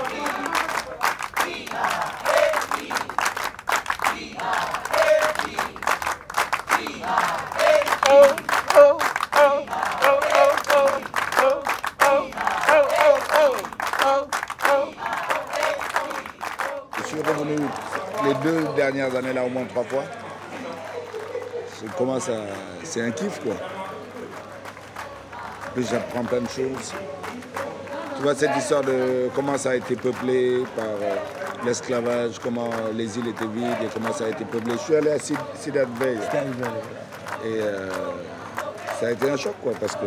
Je 16.98 17.02
suis 17.06 17.22
revenu 17.22 17.56
les 18.24 18.34
deux 18.42 18.68
dernières 18.76 19.14
années 19.16 19.32
là 19.32 19.44
au 19.44 19.48
moins 19.48 19.64
trois 19.64 19.84
fois. 19.84 20.04
Je 21.82 21.88
commence 21.96 22.28
à... 22.28 22.44
C'est 22.84 23.02
un 23.02 23.10
kiff 23.10 23.40
quoi. 23.42 23.54
Puis 25.74 25.86
j'apprends 25.90 26.24
plein 26.24 26.40
de 26.40 26.48
choses. 26.48 26.92
Tu 28.16 28.22
vois 28.22 28.34
cette 28.34 28.56
histoire 28.56 28.82
de 28.82 29.28
comment 29.34 29.56
ça 29.58 29.70
a 29.70 29.74
été 29.76 29.96
peuplé 29.96 30.62
par 30.76 30.84
euh, 30.84 31.16
l'esclavage, 31.64 32.38
comment 32.42 32.70
les 32.94 33.18
îles 33.18 33.28
étaient 33.28 33.46
vides 33.46 33.82
et 33.82 33.88
comment 33.92 34.12
ça 34.12 34.24
a 34.26 34.28
été 34.28 34.44
peuplé. 34.44 34.72
Je 34.74 34.78
suis 34.78 34.96
allé 34.96 35.10
à 35.12 35.18
Sid- 35.18 35.36
Sidat 35.54 35.84
Vey. 35.98 36.16
Et 37.44 37.60
euh, 37.60 37.88
ça 39.00 39.06
a 39.06 39.10
été 39.10 39.30
un 39.30 39.36
choc 39.36 39.54
quoi 39.62 39.72
parce 39.80 39.96
que 39.96 40.04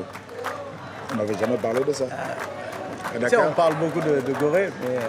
on 1.12 1.15
m'avait 1.17 1.38
jamais 1.38 1.58
parlé 1.58 1.84
de 1.84 1.91
ça. 1.93 2.06
À 2.06 3.19
Tu 3.19 3.30
sais, 3.30 3.38
on 3.38 3.51
parle 3.54 3.75
beaucoup 3.75 4.01
de, 4.01 4.21
de 4.21 4.34
Gorée, 4.39 4.69
mais 4.82 4.97
euh, 4.97 4.99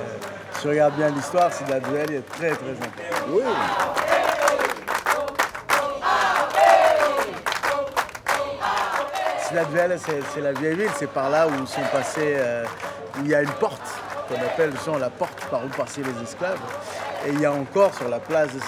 si 0.55 0.63
tu 0.63 0.69
regardes 0.69 0.95
bien 0.95 1.09
l'histoire, 1.11 1.53
Sidat 1.53 1.81
Duel 1.81 2.13
est 2.13 2.27
très 2.29 2.51
très 2.51 2.71
important. 2.71 3.31
Oui. 3.31 3.43
C'est 10.35 10.41
la 10.43 10.53
vieille 10.53 10.77
ville, 10.77 10.91
c'est 10.99 11.09
par 11.11 11.31
là 11.31 11.47
où 11.49 11.53
sont 11.67 11.81
passés, 11.93 12.35
euh, 12.37 12.65
où 13.19 13.23
il 13.25 13.31
y 13.31 13.35
a 13.35 13.41
une 13.43 13.53
porte 13.53 13.81
qu'on 14.29 14.35
appelle 14.35 14.73
justement 14.73 14.99
la 14.99 15.09
porte 15.09 15.45
par 15.51 15.65
où 15.65 15.69
passaient 15.69 16.03
les 16.03 16.23
esclaves. 16.23 16.59
Et 17.27 17.31
il 17.31 17.41
y 17.41 17.47
a 17.47 17.53
encore 17.53 17.95
sur 17.95 18.09
la 18.09 18.19
place 18.19 18.49
de 18.53 18.61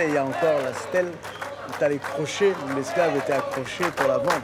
et 0.00 0.06
il 0.08 0.14
y 0.14 0.18
a 0.18 0.24
encore 0.24 0.58
la 0.64 0.72
stèle 0.72 1.08
où 1.68 1.72
tu 1.78 1.84
as 1.84 1.88
les 1.90 1.98
crochets, 1.98 2.54
où 2.66 2.76
l'esclave 2.76 3.14
était 3.16 3.34
accroché 3.34 3.84
pour 3.96 4.08
la 4.08 4.18
vente. 4.18 4.42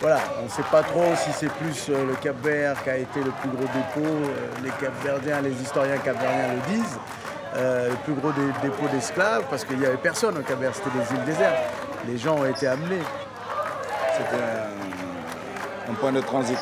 Voilà, 0.00 0.18
on 0.40 0.44
ne 0.44 0.48
sait 0.50 0.62
pas 0.70 0.82
trop 0.82 1.12
si 1.16 1.30
c'est 1.32 1.52
plus 1.52 1.88
euh, 1.90 2.06
le 2.06 2.14
Cap 2.16 2.36
Vert 2.42 2.82
qui 2.82 2.90
a 2.90 2.96
été 2.96 3.20
le 3.22 3.30
plus 3.32 3.50
gros 3.50 3.64
dépôt. 3.64 4.06
euh, 4.06 4.48
les 4.62 4.70
Capverdiens, 4.70 5.40
les 5.42 5.52
historiens 5.52 5.98
capverdiens 5.98 6.54
le 6.54 6.72
disent. 6.74 6.98
le 7.56 7.96
plus 8.04 8.14
gros 8.14 8.32
dé- 8.32 8.40
dépôt 8.62 8.86
d'esclaves, 8.92 9.44
parce 9.50 9.64
qu'il 9.64 9.78
n'y 9.78 9.84
avait 9.86 9.96
personne 9.96 10.38
au 10.38 10.42
Cap 10.42 10.58
Vert, 10.58 10.72
c'était 10.74 10.90
des 10.90 11.14
îles 11.18 11.24
désertes. 11.24 11.56
Les 12.08 12.16
gens 12.16 12.36
ont 12.38 12.46
été 12.46 12.66
amenés. 12.66 13.02
C'était 14.20 15.90
un, 15.90 15.94
point 15.94 16.12
de 16.12 16.20
transit. 16.20 16.58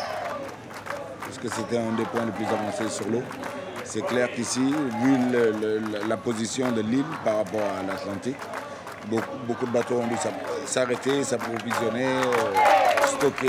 Parce 1.20 1.38
que 1.38 1.48
c'était 1.48 1.78
un 1.78 1.92
des 1.96 2.04
points 2.04 2.24
les 2.24 2.32
plus 2.32 2.46
avancés 2.46 2.88
sur 2.88 3.08
l'eau. 3.08 3.22
C'est 3.84 4.06
clair 4.06 4.30
qu'ici, 4.32 4.74
vu 5.02 5.16
la- 6.08 6.16
position 6.16 6.70
de 6.70 6.82
l'île 6.82 7.04
par 7.24 7.38
rapport 7.38 7.62
à 7.62 7.82
l'Atlantique, 7.82 8.36
beaucoup, 9.06 9.66
de 9.66 9.70
bateaux 9.70 9.96
ont 9.96 10.06
dû 10.06 10.16
s'arrêter, 10.66 11.24
s'approvisionner, 11.24 12.06
euh, 12.06 13.06
stocker. 13.06 13.48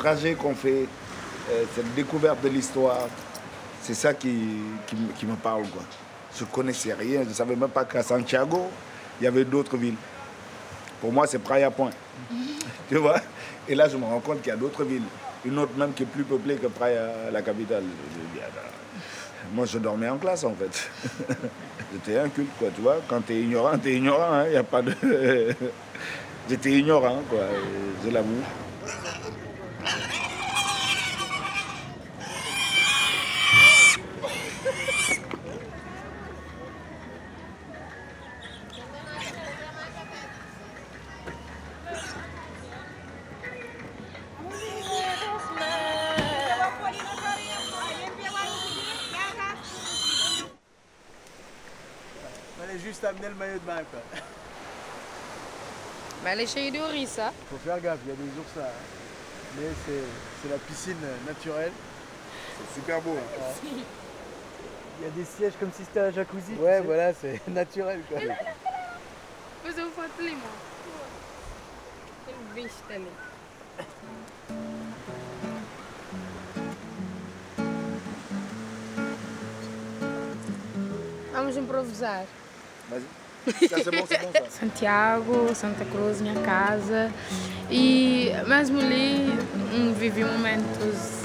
Ces 0.00 0.04
trajets 0.06 0.32
qu'on 0.34 0.54
fait, 0.54 0.86
euh, 1.50 1.64
cette 1.76 1.94
découverte 1.94 2.42
de 2.42 2.48
l'histoire, 2.48 3.06
c'est 3.82 3.92
ça 3.92 4.14
qui, 4.14 4.34
qui, 4.86 4.96
me- 4.96 5.12
qui 5.12 5.26
me 5.26 5.34
parle. 5.34 5.64
Quoi. 5.68 5.82
Je 6.34 6.44
ne 6.44 6.48
connaissais 6.48 6.94
rien, 6.94 7.22
je 7.22 7.28
ne 7.28 7.34
savais 7.34 7.54
même 7.54 7.68
pas 7.68 7.84
qu'à 7.84 8.02
Santiago, 8.02 8.70
il 9.20 9.24
y 9.24 9.26
avait 9.26 9.44
d'autres 9.44 9.76
villes. 9.76 9.96
Pour 11.02 11.12
moi, 11.12 11.26
c'est 11.26 11.38
Praia 11.38 11.70
Point. 11.70 11.90
tu 12.88 12.96
vois? 12.96 13.20
Et 13.68 13.74
là, 13.74 13.90
je 13.90 13.98
me 13.98 14.04
rends 14.06 14.20
compte 14.20 14.40
qu'il 14.40 14.48
y 14.48 14.54
a 14.54 14.56
d'autres 14.56 14.84
villes. 14.84 15.02
Une 15.44 15.58
autre 15.58 15.72
même 15.76 15.92
qui 15.92 16.04
est 16.04 16.06
plus 16.06 16.24
peuplée 16.24 16.56
que 16.56 16.68
Praia, 16.68 17.30
la 17.30 17.42
capitale. 17.42 17.84
Ah 17.84 18.46
ben, 18.54 19.52
Moi, 19.54 19.66
je 19.66 19.76
dormais 19.76 20.08
en 20.08 20.16
classe, 20.16 20.44
en 20.44 20.54
fait. 20.54 20.90
J'étais 21.92 22.18
inculte, 22.20 22.56
quoi, 22.58 22.68
tu 22.74 22.80
vois. 22.80 22.96
Quand 23.06 23.20
tu 23.20 23.34
es 23.34 23.42
ignorant, 23.42 23.76
tu 23.78 23.90
es 23.90 23.96
ignorant. 23.96 24.44
Il 24.46 24.52
n'y 24.52 24.56
a 24.56 24.62
pas 24.62 24.80
de... 24.80 24.94
J'étais 26.48 26.70
ignorant, 26.70 27.20
quoi, 27.28 27.40
je 28.02 28.08
l'avoue. 28.08 28.42
Le 53.92 53.98
maillot 53.98 53.98
de 53.98 53.98
bain. 53.98 54.00
Quoi. 54.12 54.20
Mais 56.24 56.30
elle 56.32 56.40
est 56.40 56.46
chez 56.46 56.66
Idori, 56.68 57.06
ça. 57.06 57.32
Faut 57.50 57.56
faire 57.58 57.80
gaffe, 57.80 57.98
il 58.04 58.10
y 58.10 58.12
a 58.12 58.16
des 58.16 58.38
ours 58.38 58.56
là. 58.56 58.66
hein. 58.66 58.86
Mais 59.58 59.66
c'est 59.86 60.04
c'est 60.42 60.48
la 60.50 60.58
piscine 60.58 60.96
naturelle. 61.26 61.72
C'est 62.58 62.80
super 62.80 63.00
beau. 63.00 63.16
Il 63.64 65.04
y 65.04 65.06
a 65.08 65.10
des 65.10 65.24
sièges 65.24 65.54
comme 65.58 65.72
si 65.72 65.82
c'était 65.84 66.00
un 66.00 66.10
jacuzzi. 66.12 66.54
Ouais, 66.58 66.80
voilà, 66.82 67.12
c'est 67.14 67.40
naturel 67.48 68.00
quoi. 68.08 68.20
Fazer 69.64 69.82
uma 69.82 69.90
foto 69.90 70.08
ali, 70.20 70.30
mano. 70.30 70.40
Aquele 72.26 72.62
bicho 72.62 72.74
tá 72.88 72.94
ali. 72.94 73.06
Vamos 81.32 81.56
improvisar. 81.56 82.24
Vas-y. 82.90 83.04
Santiago, 84.48 85.54
Santa 85.54 85.84
Cruz, 85.84 86.20
minha 86.20 86.34
casa. 86.42 87.10
E 87.70 88.32
mesmo 88.46 88.80
ali 88.80 89.32
hum, 89.74 89.92
vivi 89.94 90.24
momentos 90.24 91.22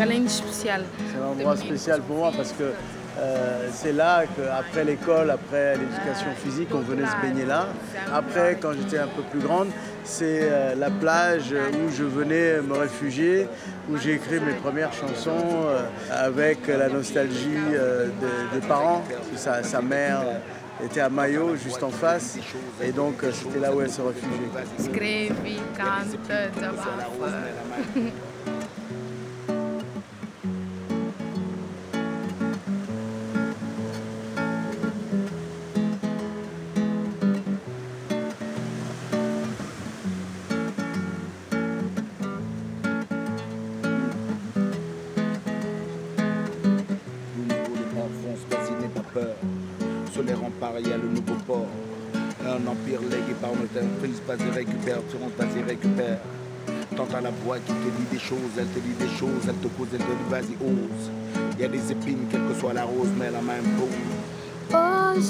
além 0.00 0.22
de 0.24 0.26
especial. 0.30 0.82
C'est 1.10 1.18
un 1.18 1.26
endroit 1.32 1.56
spécial 1.56 2.00
pour 2.02 2.16
moi 2.16 2.32
parce 2.36 2.52
que 2.52 2.72
euh, 3.18 3.70
c'est 3.72 3.92
là 3.92 4.24
qu'après 4.36 4.84
l'école, 4.84 5.30
après 5.30 5.76
l'éducation 5.76 6.32
physique, 6.44 6.68
on 6.74 6.80
venait 6.80 7.06
se 7.06 7.16
baigner 7.22 7.46
là. 7.46 7.68
Après, 8.12 8.58
quand 8.60 8.72
j'étais 8.74 8.98
un 8.98 9.06
peu 9.06 9.22
plus 9.22 9.40
grande, 9.40 9.68
c'est 10.04 10.40
euh, 10.42 10.74
la 10.74 10.90
plage 10.90 11.54
où 11.54 11.90
je 11.96 12.04
venais 12.04 12.60
me 12.60 12.74
réfugier, 12.76 13.48
où 13.90 13.96
j'ai 13.96 14.14
écrit 14.14 14.38
mes 14.40 14.52
premières 14.52 14.92
chansons 14.92 15.46
euh, 15.66 15.80
avec 16.10 16.66
la 16.68 16.88
nostalgie 16.90 17.64
de- 17.80 18.60
des 18.60 18.66
parents. 18.66 19.02
Sa 19.34 19.80
mère 19.80 20.20
était 20.84 21.00
à 21.00 21.08
Mayo, 21.08 21.56
juste 21.56 21.82
en 21.82 21.90
face, 21.90 22.38
et 22.82 22.92
donc 22.92 23.22
euh, 23.22 23.32
c'était 23.32 23.58
là 23.58 23.74
où 23.74 23.80
elle 23.80 23.90
se 23.90 24.02
réfugiait. 24.02 24.50
vas-y, 54.26 54.50
récupère, 54.50 54.98
tu 55.10 55.16
rentres, 55.16 55.36
vas-y, 55.38 55.62
récupère. 55.62 56.18
T'entends 56.96 57.20
la 57.20 57.30
voix 57.30 57.58
qui 57.58 57.72
te 57.72 57.88
dit 57.98 58.06
des 58.10 58.18
choses, 58.18 58.38
elle 58.58 58.66
te 58.68 58.78
dit 58.78 58.94
des 58.98 59.08
choses, 59.18 59.42
elle 59.48 59.56
te 59.56 59.68
cause, 59.68 59.88
elle 59.92 59.98
te 59.98 60.04
dit 60.04 60.30
vas-y, 60.30 60.56
ose. 60.64 61.10
Il 61.54 61.62
y 61.62 61.64
a 61.64 61.68
des 61.68 61.92
épines, 61.92 62.26
quelle 62.30 62.46
que 62.46 62.54
soit 62.54 62.72
la 62.72 62.84
rose, 62.84 63.08
mais 63.18 63.30
la 63.30 63.42
même 63.42 63.64
peau. 63.76 63.88
Oh, 64.72 65.20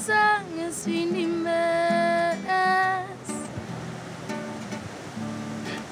sangue 0.00 0.72
sinimes 0.72 1.44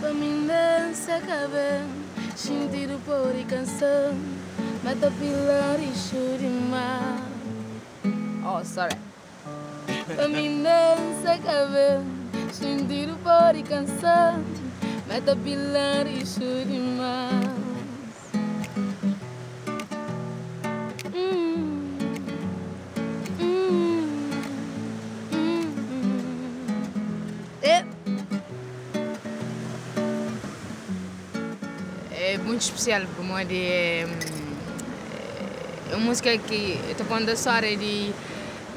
Pamindense 0.01 1.21
cabe, 1.27 1.85
shintiru 2.37 2.99
pori 3.05 3.45
canção 3.45 4.17
Mata 4.83 5.11
pilar 5.11 5.79
e 5.81 5.93
churima 5.93 7.28
Oh, 8.51 8.65
sorry 8.65 8.97
Pamindense 10.17 11.37
cabe, 11.45 12.01
shintiru 12.57 13.15
pori 13.23 13.63
canção 13.63 14.43
Mata 15.07 15.37
pilar 15.37 16.07
e 16.07 16.25
churima 16.25 17.29
É. 27.61 27.85
É 32.13 32.39
muito 32.39 32.63
especial 32.63 33.03
para 33.15 33.25
mim. 33.25 33.55
É, 33.55 34.07
é 35.91 35.97
uma 35.97 36.07
música 36.07 36.37
que 36.39 36.79
eu 36.85 36.93
estou 36.93 37.07
contando 37.07 37.31
a 37.31 37.33
história 37.33 37.77
de, 37.77 38.13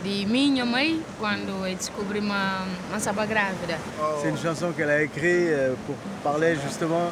de 0.04 0.26
minha 0.26 0.66
mãe 0.66 1.02
quando 1.20 1.68
eu 1.68 1.76
descobri 1.76 2.20
uma, 2.20 2.66
uma 2.90 3.00
saba 3.00 3.26
grávida. 3.26 3.78
C'est 4.22 4.30
une 4.30 4.38
chanson 4.38 4.72
qu'elle 4.72 4.90
a 4.90 5.02
écrite 5.02 5.24
euh, 5.26 5.76
pour 5.86 5.96
parler 6.24 6.56
justement 6.56 7.12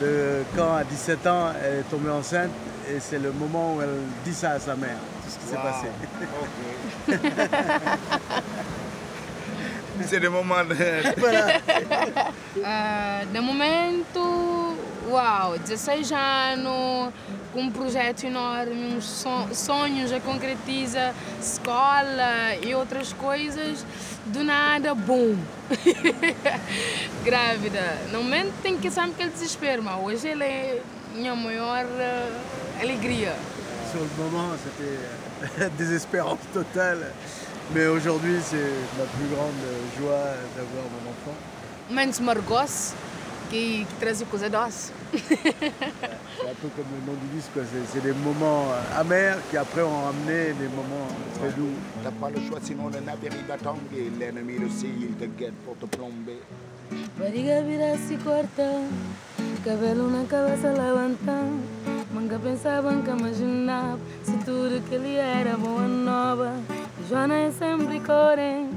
de 0.00 0.42
quand 0.56 0.74
à 0.74 0.84
17 0.84 1.26
ans 1.26 1.52
elle 1.62 1.80
est 1.80 1.90
tombée 1.90 2.10
enceinte 2.10 2.50
et 2.88 2.98
c'est 3.00 3.18
le 3.18 3.32
moment 3.32 3.76
où 3.76 3.82
elle 3.82 3.88
dit 4.24 4.34
ça 4.34 4.52
à 4.52 4.58
sa 4.58 4.74
mère, 4.74 4.96
tout 5.24 5.30
ce 5.30 5.38
qui 5.38 5.46
s'est 5.46 5.56
passé. 5.56 5.88
C'est 10.06 10.18
des 10.18 10.30
moments 10.30 10.64
de... 10.64 10.74
Ah, 12.64 13.20
de 13.32 13.40
momento, 13.40 14.39
uau, 15.10 15.58
16 15.58 16.12
anos, 16.12 17.12
com 17.52 17.62
um 17.62 17.70
projeto 17.70 18.24
enorme, 18.24 18.94
uns 18.94 19.04
son- 19.04 19.52
sonhos 19.52 20.12
a 20.12 20.20
concretiza, 20.20 21.12
escola 21.40 22.54
e 22.62 22.74
outras 22.74 23.12
coisas, 23.12 23.84
do 24.26 24.44
nada, 24.44 24.94
bum! 24.94 25.36
Grávida. 27.24 27.98
No 28.12 28.22
momento 28.22 28.52
tem 28.62 28.78
que 28.78 28.90
saber 28.90 29.14
que 29.14 29.22
ele 29.22 29.30
desespero, 29.30 29.82
mas 29.82 30.00
hoje 30.00 30.28
ele 30.28 30.44
é 30.44 30.82
minha 31.14 31.34
maior 31.34 31.84
ah, 31.84 32.80
alegria. 32.80 33.34
Sur 33.90 34.00
le 34.00 34.10
moment, 34.22 34.56
c'était 34.62 35.70
désespérance 35.76 36.38
totale. 36.52 37.12
Mais 37.74 37.86
aujourd'hui, 37.86 38.40
c'est 38.42 38.72
ma 38.98 39.04
plus 39.06 39.28
grande 39.28 39.62
joie 39.98 40.34
d'avoir 40.56 40.84
mon 40.84 41.10
enfant. 41.10 41.36
Menos 41.88 42.20
Margos, 42.20 42.94
que, 43.50 43.84
que 43.84 43.94
traz 44.00 44.22
coisa 44.30 44.48
doce. 44.48 44.92
C'est 45.12 46.50
un 46.50 46.54
peu 46.60 46.68
comme 46.76 46.90
le 46.94 47.06
nom 47.06 47.18
du 47.20 47.28
disque. 47.36 47.50
C'est- 47.54 47.86
c'est 47.92 48.02
des 48.02 48.12
moments 48.12 48.64
euh, 48.72 49.00
amers 49.00 49.38
qui 49.50 49.56
après 49.56 49.82
ont 49.82 50.02
ramené 50.04 50.52
des 50.62 50.68
moments 50.68 51.08
très 51.38 51.50
doux. 51.50 51.74
T'as 52.02 52.10
pas 52.10 52.30
le 52.30 52.40
choix, 52.48 52.58
sinon 52.62 52.88
le 52.88 53.00
navire 53.00 53.32
il 53.38 53.46
va 53.46 53.56
tanguer. 53.56 54.10
L'ennemi 54.18 54.58
le 54.58 54.68
sait, 54.68 54.86
il 55.00 55.14
te 55.14 55.24
guette 55.38 55.54
pour 55.64 55.76
te 55.78 55.86
plomber. 55.96 56.40
Barriga 57.18 57.60
vira 57.62 57.96
se 57.96 58.16
corta, 58.16 58.68
cabelo 59.64 60.08
na 60.08 60.24
cabeça 60.24 60.72
levantando. 60.72 61.62
Manga 62.12 62.38
pensava 62.38 62.90
que 63.04 63.10
imaginava 63.10 63.98
se 64.24 64.32
tudo 64.44 64.80
que 64.88 64.94
ele 64.96 65.16
era 65.16 65.56
boa 65.56 65.86
nova. 65.86 66.52
Joana 67.08 67.34
é 67.34 67.50
sempre 67.52 68.00
coerente, 68.00 68.74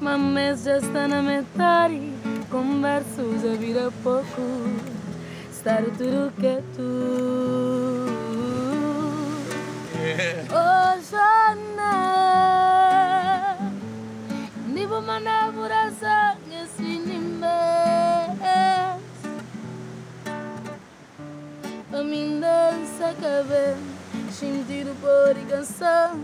mas 0.00 0.20
mês 0.20 0.64
já 0.64 0.78
está 0.78 1.06
na 1.06 1.22
metade. 1.22 2.12
Converso 2.50 3.22
já 3.42 3.54
vira 3.56 3.90
pouco, 4.02 4.42
estar 5.66 5.82
tudo 5.98 6.32
que 6.38 6.46
é 6.46 6.62
tu. 6.76 8.06
Oh, 10.48 10.94
Joana, 11.10 11.92
Nivo 14.68 15.02
mandar 15.02 15.52
por 15.52 15.68
essa 15.68 16.36
esse 16.52 16.82
nimbe. 16.82 17.44
A 21.92 22.02
mim 22.04 22.38
dança 22.40 23.12
cabe, 23.20 23.74
sentir 24.30 24.86
o 24.86 24.94
por 24.96 25.36
e 25.36 25.44
canção, 25.46 26.20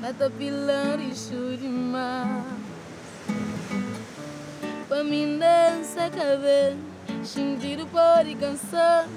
mata 0.00 0.30
pilar 0.30 0.98
e 0.98 1.14
churima. 1.14 2.46
A 4.90 5.04
mim 5.04 5.38
dança 7.20 7.26
cabe, 7.26 7.26
sentir 7.26 7.80
o 7.80 7.86
por 7.86 8.26
e 8.26 8.34
canção, 8.34 9.08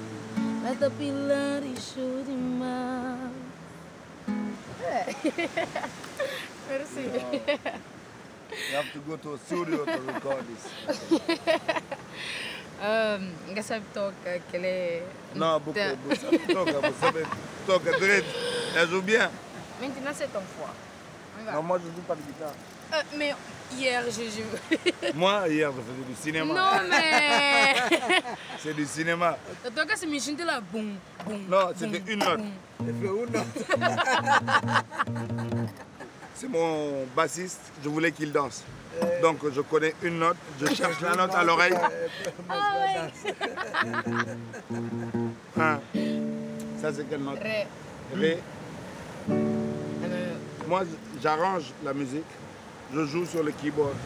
mata 0.62 0.90
pilar 0.90 1.62
e 1.62 1.74
churima. 1.80 3.30
Merci. 6.68 7.00
You 8.70 8.76
have 8.76 8.92
to 8.92 9.00
go 9.00 9.16
to 9.16 9.34
a 9.34 9.38
studio 9.38 9.84
to 9.84 10.00
record 10.12 10.44
this. 10.46 10.68
Um, 12.76 13.32
engraçado 13.48 13.82
toca 13.94 14.34
aquele 14.34 14.66
é. 14.66 15.06
Non, 15.34 15.58
beaucoup, 15.60 15.78
beaucoup. 16.02 16.38
Toca, 16.52 16.80
vous 16.80 17.00
savez, 17.00 17.24
toca, 17.66 17.92
Dredd, 17.98 18.24
elle 18.76 18.88
joue 18.88 19.00
bien. 19.00 19.30
Maintenant 19.80 20.12
c'est 20.12 20.30
ton 20.30 20.42
fois. 20.58 20.74
On 21.38 21.42
y 21.42 21.44
va. 21.46 21.52
Non, 21.52 21.62
moi 21.62 21.78
je 21.78 21.84
joue 21.84 22.02
pas 22.06 22.14
de 22.14 22.20
guitare. 22.20 22.52
Euh, 22.92 23.02
mais 23.16 23.34
hier 23.78 24.02
j'ai 24.04 24.30
joué. 24.30 24.44
Moi, 25.14 25.48
hier, 25.48 25.70
je 25.70 25.76
faisais 25.80 26.04
du 26.08 26.14
cinéma. 26.20 26.54
Non 26.54 26.80
mais. 26.88 27.74
C'est 28.62 28.74
du 28.74 28.84
cinéma. 28.84 29.38
Tu 29.64 29.70
toca 29.72 29.96
se 29.96 30.06
me 30.06 30.18
chante 30.18 30.40
là, 30.44 30.60
boum, 30.60 30.96
boum. 31.24 31.46
Non, 31.48 31.70
c'était 31.76 32.02
une 32.12 32.18
note. 32.20 32.40
Elle 32.80 32.94
fait 32.94 33.06
une 33.06 33.32
note. 33.32 33.46
C'est 36.34 36.48
mon 36.48 37.06
bassiste, 37.14 37.60
je 37.82 37.88
voulais 37.88 38.10
qu'il 38.12 38.32
danse. 38.32 38.64
Donc 39.22 39.38
je 39.52 39.60
connais 39.60 39.94
une 40.02 40.18
note, 40.18 40.36
je 40.60 40.66
cherche 40.74 41.00
la 41.00 41.14
note 41.14 41.32
à 41.34 41.44
l'oreille. 41.44 41.74
Ah 42.48 42.74
ouais. 45.56 45.78
Ça 46.80 46.92
c'est 46.92 47.08
quelle 47.08 47.22
note? 47.22 47.38
Ré. 47.40 47.66
Ré. 48.14 48.38
Moi, 50.66 50.82
j'arrange 51.22 51.64
la 51.84 51.92
musique, 51.92 52.24
je 52.94 53.04
joue 53.06 53.26
sur 53.26 53.42
le 53.42 53.50
keyboard, 53.50 53.96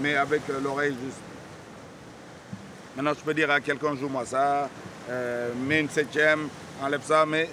mais 0.00 0.16
avec 0.16 0.42
euh, 0.50 0.60
l'oreille 0.60 0.96
juste. 1.04 1.18
Maintenant, 2.96 3.14
je 3.14 3.20
peux 3.24 3.34
dire 3.34 3.50
à 3.50 3.60
quelqu'un, 3.60 3.96
joue-moi 3.96 4.26
ça, 4.26 4.68
euh, 5.08 5.52
mets 5.54 5.80
une 5.80 5.88
septième, 5.88 6.48
enlève 6.82 7.02
ça, 7.02 7.24
mais, 7.24 7.48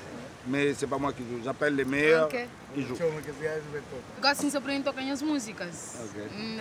mais 0.47 0.73
c'est 0.73 0.87
pas 0.87 0.97
moi 0.97 1.13
qui 1.13 1.23
joue. 1.23 1.41
J'appelle 1.43 1.75
les 1.75 1.85
meilleurs 1.85 2.29
qui 2.29 2.83
jouent. 2.83 2.95
Gosto 2.95 4.27
assim, 4.27 4.49
só 4.49 4.59
para 4.59 4.73
mim 4.73 4.83
tocar 4.83 5.03
as 5.03 5.21
músicas. 5.21 5.95
Ok. 6.03 6.21
Hum, 6.31 6.59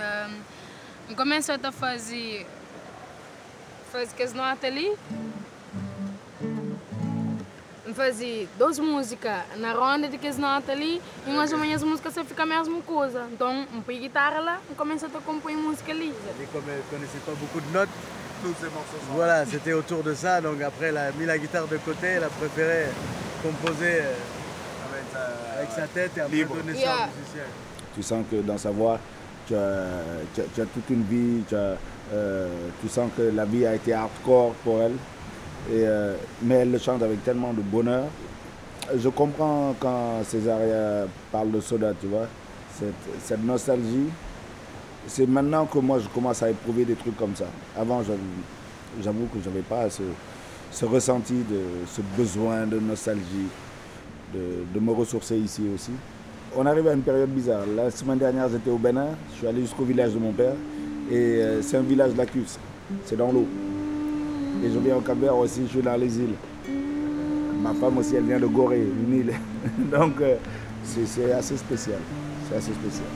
um, 1.10 1.14
começo 1.14 1.52
a 1.52 1.72
fazer. 1.72 2.46
Fazer 3.92 4.14
que 4.14 4.22
as 4.22 4.32
notas 4.32 4.64
ali. 4.64 4.90
Fazer 7.94 8.48
duas 8.58 8.78
músicas 8.78 9.42
na 9.56 9.72
ronda 9.72 10.08
de 10.08 10.18
que 10.18 10.26
as 10.28 10.36
notas 10.38 10.70
ali. 10.70 11.00
E 11.26 11.30
umas 11.30 11.52
okay. 11.52 11.72
as 11.74 11.82
músicas 11.82 12.14
só 12.14 12.24
fica 12.24 12.42
a 12.42 12.46
mesma 12.46 12.80
coisa. 12.82 13.26
Então, 13.32 13.66
um 13.74 13.80
põe 13.80 13.98
guitarra 13.98 14.40
lá 14.40 14.60
e 14.70 14.74
começa 14.74 15.06
a 15.06 15.10
compor 15.20 15.52
música 15.52 15.90
ali. 15.92 16.08
Et 16.40 16.46
comme 16.52 16.68
elle 16.68 16.82
connaissait 16.90 17.24
pas 17.24 17.34
beaucoup 17.34 17.60
de 17.60 17.72
notes, 17.72 17.90
Tous 18.40 18.54
ces 18.60 18.70
morceaux 18.70 18.98
sont- 19.04 19.14
voilà, 19.14 19.44
c'était 19.46 19.72
autour 19.72 20.02
de 20.04 20.14
ça. 20.14 20.40
Donc 20.40 20.62
après, 20.62 20.86
elle 20.90 20.96
a 20.98 21.10
mis 21.12 21.26
la 21.26 21.36
guitare 21.38 21.66
de 21.66 21.76
côté, 21.78 22.06
elle 22.06 22.22
a 22.24 22.28
préféré 22.28 22.86
composer 23.42 24.00
euh, 24.02 25.58
avec 25.58 25.70
sa 25.72 25.86
tête 25.88 26.12
et 26.16 26.20
après 26.20 26.36
Libre. 26.36 26.54
donner 26.56 26.74
ça 26.74 26.78
Yeah. 26.80 26.94
aux 27.08 27.18
musiciens. 27.18 27.50
Tu 27.96 28.02
sens 28.02 28.24
que 28.30 28.36
dans 28.36 28.58
sa 28.58 28.70
voix, 28.70 29.00
tu 29.46 29.56
as, 29.56 29.88
tu 30.34 30.40
as- 30.40 30.44
tu 30.54 30.60
as 30.60 30.66
toute 30.66 30.88
une 30.90 31.02
vie, 31.02 31.42
tu, 31.48 31.56
as, 31.56 31.76
euh, 32.12 32.48
tu 32.80 32.88
sens 32.88 33.10
que 33.16 33.22
la 33.22 33.44
vie 33.44 33.66
a 33.66 33.74
été 33.74 33.92
hardcore 33.92 34.52
pour 34.62 34.82
elle, 34.82 34.96
euh, 35.70 36.14
mais 36.42 36.56
elle 36.56 36.72
le 36.72 36.78
chante 36.78 37.02
avec 37.02 37.22
tellement 37.24 37.52
de 37.52 37.60
bonheur. 37.60 38.04
Je 38.96 39.08
comprends 39.08 39.74
quand 39.78 40.22
Césaria 40.24 41.06
parle 41.30 41.50
de 41.50 41.60
Soda, 41.60 41.92
tu 42.00 42.06
vois, 42.06 42.26
cette, 43.22 43.44
nostalgie. 43.44 44.08
C'est 45.06 45.26
maintenant 45.26 45.66
que 45.66 45.78
moi 45.78 45.98
je 45.98 46.08
commence 46.08 46.42
à 46.42 46.50
éprouver 46.50 46.84
des 46.84 46.94
trucs 46.94 47.16
comme 47.16 47.34
ça. 47.34 47.46
Avant, 47.78 48.02
j'avoue- 48.02 49.26
que 49.32 49.38
je 49.42 49.48
n'avais 49.48 49.62
pas 49.62 49.88
ce, 49.90 50.84
ressenti, 50.84 51.34
de, 51.34 51.60
ce 51.86 52.00
besoin 52.16 52.66
de 52.66 52.78
nostalgie, 52.78 53.48
de, 54.34 54.64
de 54.74 54.80
me 54.84 54.92
ressourcer 54.92 55.36
ici 55.36 55.62
aussi. 55.74 55.92
On 56.56 56.64
arrive 56.64 56.88
à 56.88 56.94
une 56.94 57.02
période 57.02 57.28
bizarre. 57.30 57.62
La 57.76 57.90
semaine 57.90 58.18
dernière, 58.18 58.48
j'étais 58.48 58.70
au 58.70 58.78
Bénin. 58.78 59.08
Je 59.32 59.38
suis 59.38 59.46
allé 59.46 59.60
jusqu'au 59.60 59.84
village 59.84 60.12
de 60.14 60.18
mon 60.18 60.32
père. 60.32 60.54
Et 61.10 61.14
euh, 61.14 61.62
c'est 61.62 61.76
un 61.76 61.82
village 61.82 62.14
lacus. 62.16 62.58
C'est 63.04 63.16
dans 63.16 63.30
l'eau. 63.30 63.46
Et 64.64 64.70
je 64.70 64.78
viens 64.78 64.96
au 64.96 65.00
Cap-Vert 65.00 65.36
aussi, 65.36 65.62
je 65.66 65.68
suis 65.68 65.82
dans 65.82 65.96
les 65.96 66.18
îles. 66.18 66.34
Ma 67.62 67.72
femme 67.74 67.98
aussi, 67.98 68.16
elle 68.16 68.24
vient 68.24 68.40
de 68.40 68.46
Gorée, 68.46 68.80
une 68.80 69.14
île. 69.14 69.32
Donc, 69.92 70.20
euh, 70.20 70.36
c'est 70.84 71.32
assez 71.32 71.56
spécial. 71.56 72.00
C'est 72.48 72.56
assez 72.56 72.72
spécial. 72.72 73.06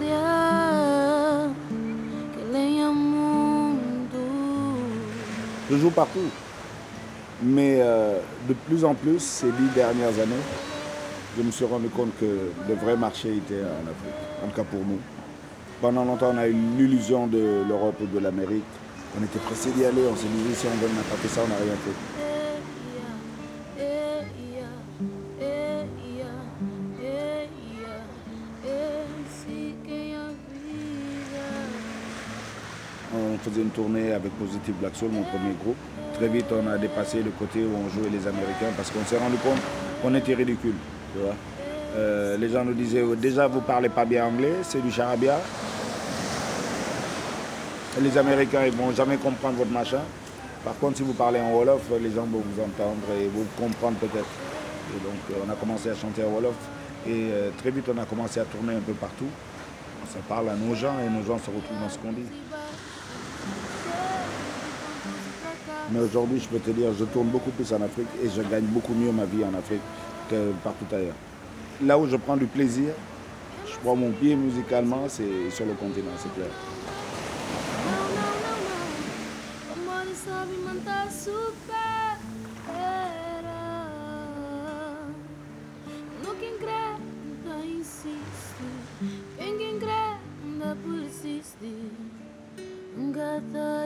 Yeah, 0.00 0.27
Je 5.70 5.76
joue 5.76 5.90
partout. 5.90 6.30
Mais 7.42 7.78
euh, 7.80 8.18
de 8.48 8.54
plus 8.54 8.84
en 8.84 8.94
plus, 8.94 9.20
ces 9.20 9.46
dix 9.46 9.68
dernières 9.74 10.08
années, 10.08 10.42
je 11.36 11.42
me 11.42 11.50
suis 11.50 11.64
rendu 11.64 11.88
compte 11.88 12.10
que 12.18 12.50
le 12.68 12.74
vrai 12.74 12.96
marché 12.96 13.36
était 13.36 13.62
en 13.62 13.88
Afrique, 13.88 14.18
en 14.44 14.48
tout 14.48 14.56
cas 14.56 14.64
pour 14.64 14.80
nous. 14.80 14.98
Pendant 15.80 16.04
longtemps, 16.04 16.32
on 16.34 16.38
a 16.38 16.48
eu 16.48 16.56
l'illusion 16.76 17.28
de 17.28 17.62
l'Europe 17.68 17.94
et 18.02 18.06
de 18.06 18.18
l'Amérique. 18.18 18.64
On 19.18 19.22
était 19.24 19.38
pressé 19.38 19.70
d'y 19.70 19.84
aller, 19.84 20.02
on 20.10 20.16
s'est 20.16 20.26
dit 20.26 20.54
si 20.54 20.66
on 20.66 20.70
veut 20.84 20.92
n'attraper 20.92 21.28
ça, 21.28 21.42
on 21.44 21.48
n'a 21.48 21.56
rien 21.56 21.76
fait. 21.84 22.27
Positive 34.38 34.74
Black 34.80 34.94
Soul, 34.94 35.10
mon 35.10 35.22
premier 35.22 35.54
groupe. 35.62 35.76
Très 36.14 36.28
vite, 36.28 36.46
on 36.52 36.66
a 36.68 36.78
dépassé 36.78 37.22
le 37.22 37.30
côté 37.30 37.60
où 37.64 37.70
on 37.76 37.88
jouait 37.88 38.10
les 38.10 38.26
Américains 38.26 38.72
parce 38.76 38.90
qu'on 38.90 39.04
s'est 39.04 39.18
rendu 39.18 39.36
compte 39.36 39.58
qu'on 40.02 40.14
était 40.14 40.34
ridicule. 40.34 40.74
Tu 41.12 41.20
vois. 41.20 41.34
Euh, 41.96 42.36
les 42.36 42.48
gens 42.48 42.64
nous 42.64 42.74
disaient 42.74 43.04
déjà 43.16 43.46
vous 43.46 43.60
parlez 43.60 43.88
pas 43.88 44.04
bien 44.04 44.26
anglais, 44.26 44.54
c'est 44.62 44.82
du 44.82 44.90
charabia. 44.90 45.38
Les 48.00 48.16
Américains 48.16 48.64
ils 48.66 48.72
vont 48.72 48.92
jamais 48.92 49.16
comprendre 49.16 49.56
votre 49.56 49.72
machin. 49.72 50.00
Par 50.64 50.76
contre, 50.78 50.98
si 50.98 51.02
vous 51.02 51.14
parlez 51.14 51.40
en 51.40 51.52
Wolof, 51.52 51.82
les 52.00 52.10
gens 52.10 52.24
vont 52.24 52.42
vous 52.44 52.62
entendre 52.62 53.06
et 53.20 53.28
vous 53.28 53.46
comprendre 53.56 53.96
peut-être. 53.98 54.26
Et 54.94 55.00
donc, 55.04 55.18
euh, 55.30 55.44
on 55.46 55.50
a 55.50 55.54
commencé 55.54 55.88
à 55.90 55.94
chanter 55.94 56.22
en 56.24 56.28
Wolof 56.28 56.54
et 57.06 57.30
euh, 57.32 57.50
très 57.56 57.70
vite, 57.70 57.86
on 57.94 57.98
a 57.98 58.04
commencé 58.04 58.40
à 58.40 58.44
tourner 58.44 58.74
un 58.74 58.80
peu 58.80 58.92
partout. 58.92 59.28
Ça 60.12 60.18
parle 60.28 60.48
à 60.48 60.54
nos 60.54 60.74
gens 60.74 60.94
et 61.04 61.08
nos 61.08 61.24
gens 61.24 61.38
se 61.38 61.50
retrouvent 61.50 61.80
dans 61.80 61.88
ce 61.88 61.98
qu'on 61.98 62.12
dit. 62.12 62.26
Mais 65.90 66.00
aujourd'hui, 66.00 66.38
je 66.38 66.48
peux 66.48 66.58
te 66.58 66.70
dire, 66.70 66.92
je 66.98 67.04
tourne 67.04 67.28
beaucoup 67.28 67.50
plus 67.50 67.72
en 67.72 67.80
Afrique 67.80 68.08
et 68.22 68.28
je 68.28 68.42
gagne 68.42 68.64
beaucoup 68.64 68.94
mieux 68.94 69.12
ma 69.12 69.24
vie 69.24 69.44
en 69.44 69.56
Afrique 69.58 69.80
que 70.30 70.52
partout 70.62 70.84
ailleurs. 70.92 71.14
Là 71.82 71.98
où 71.98 72.06
je 72.06 72.16
prends 72.16 72.36
du 72.36 72.46
plaisir, 72.46 72.92
je 73.66 73.78
prends 73.82 73.96
mon 73.96 74.10
pied 74.10 74.36
musicalement, 74.36 75.04
c'est 75.08 75.50
sur 75.50 75.64
le 75.66 75.72
continent, 75.74 76.12
c'est 76.18 76.34
clair. 76.34 76.50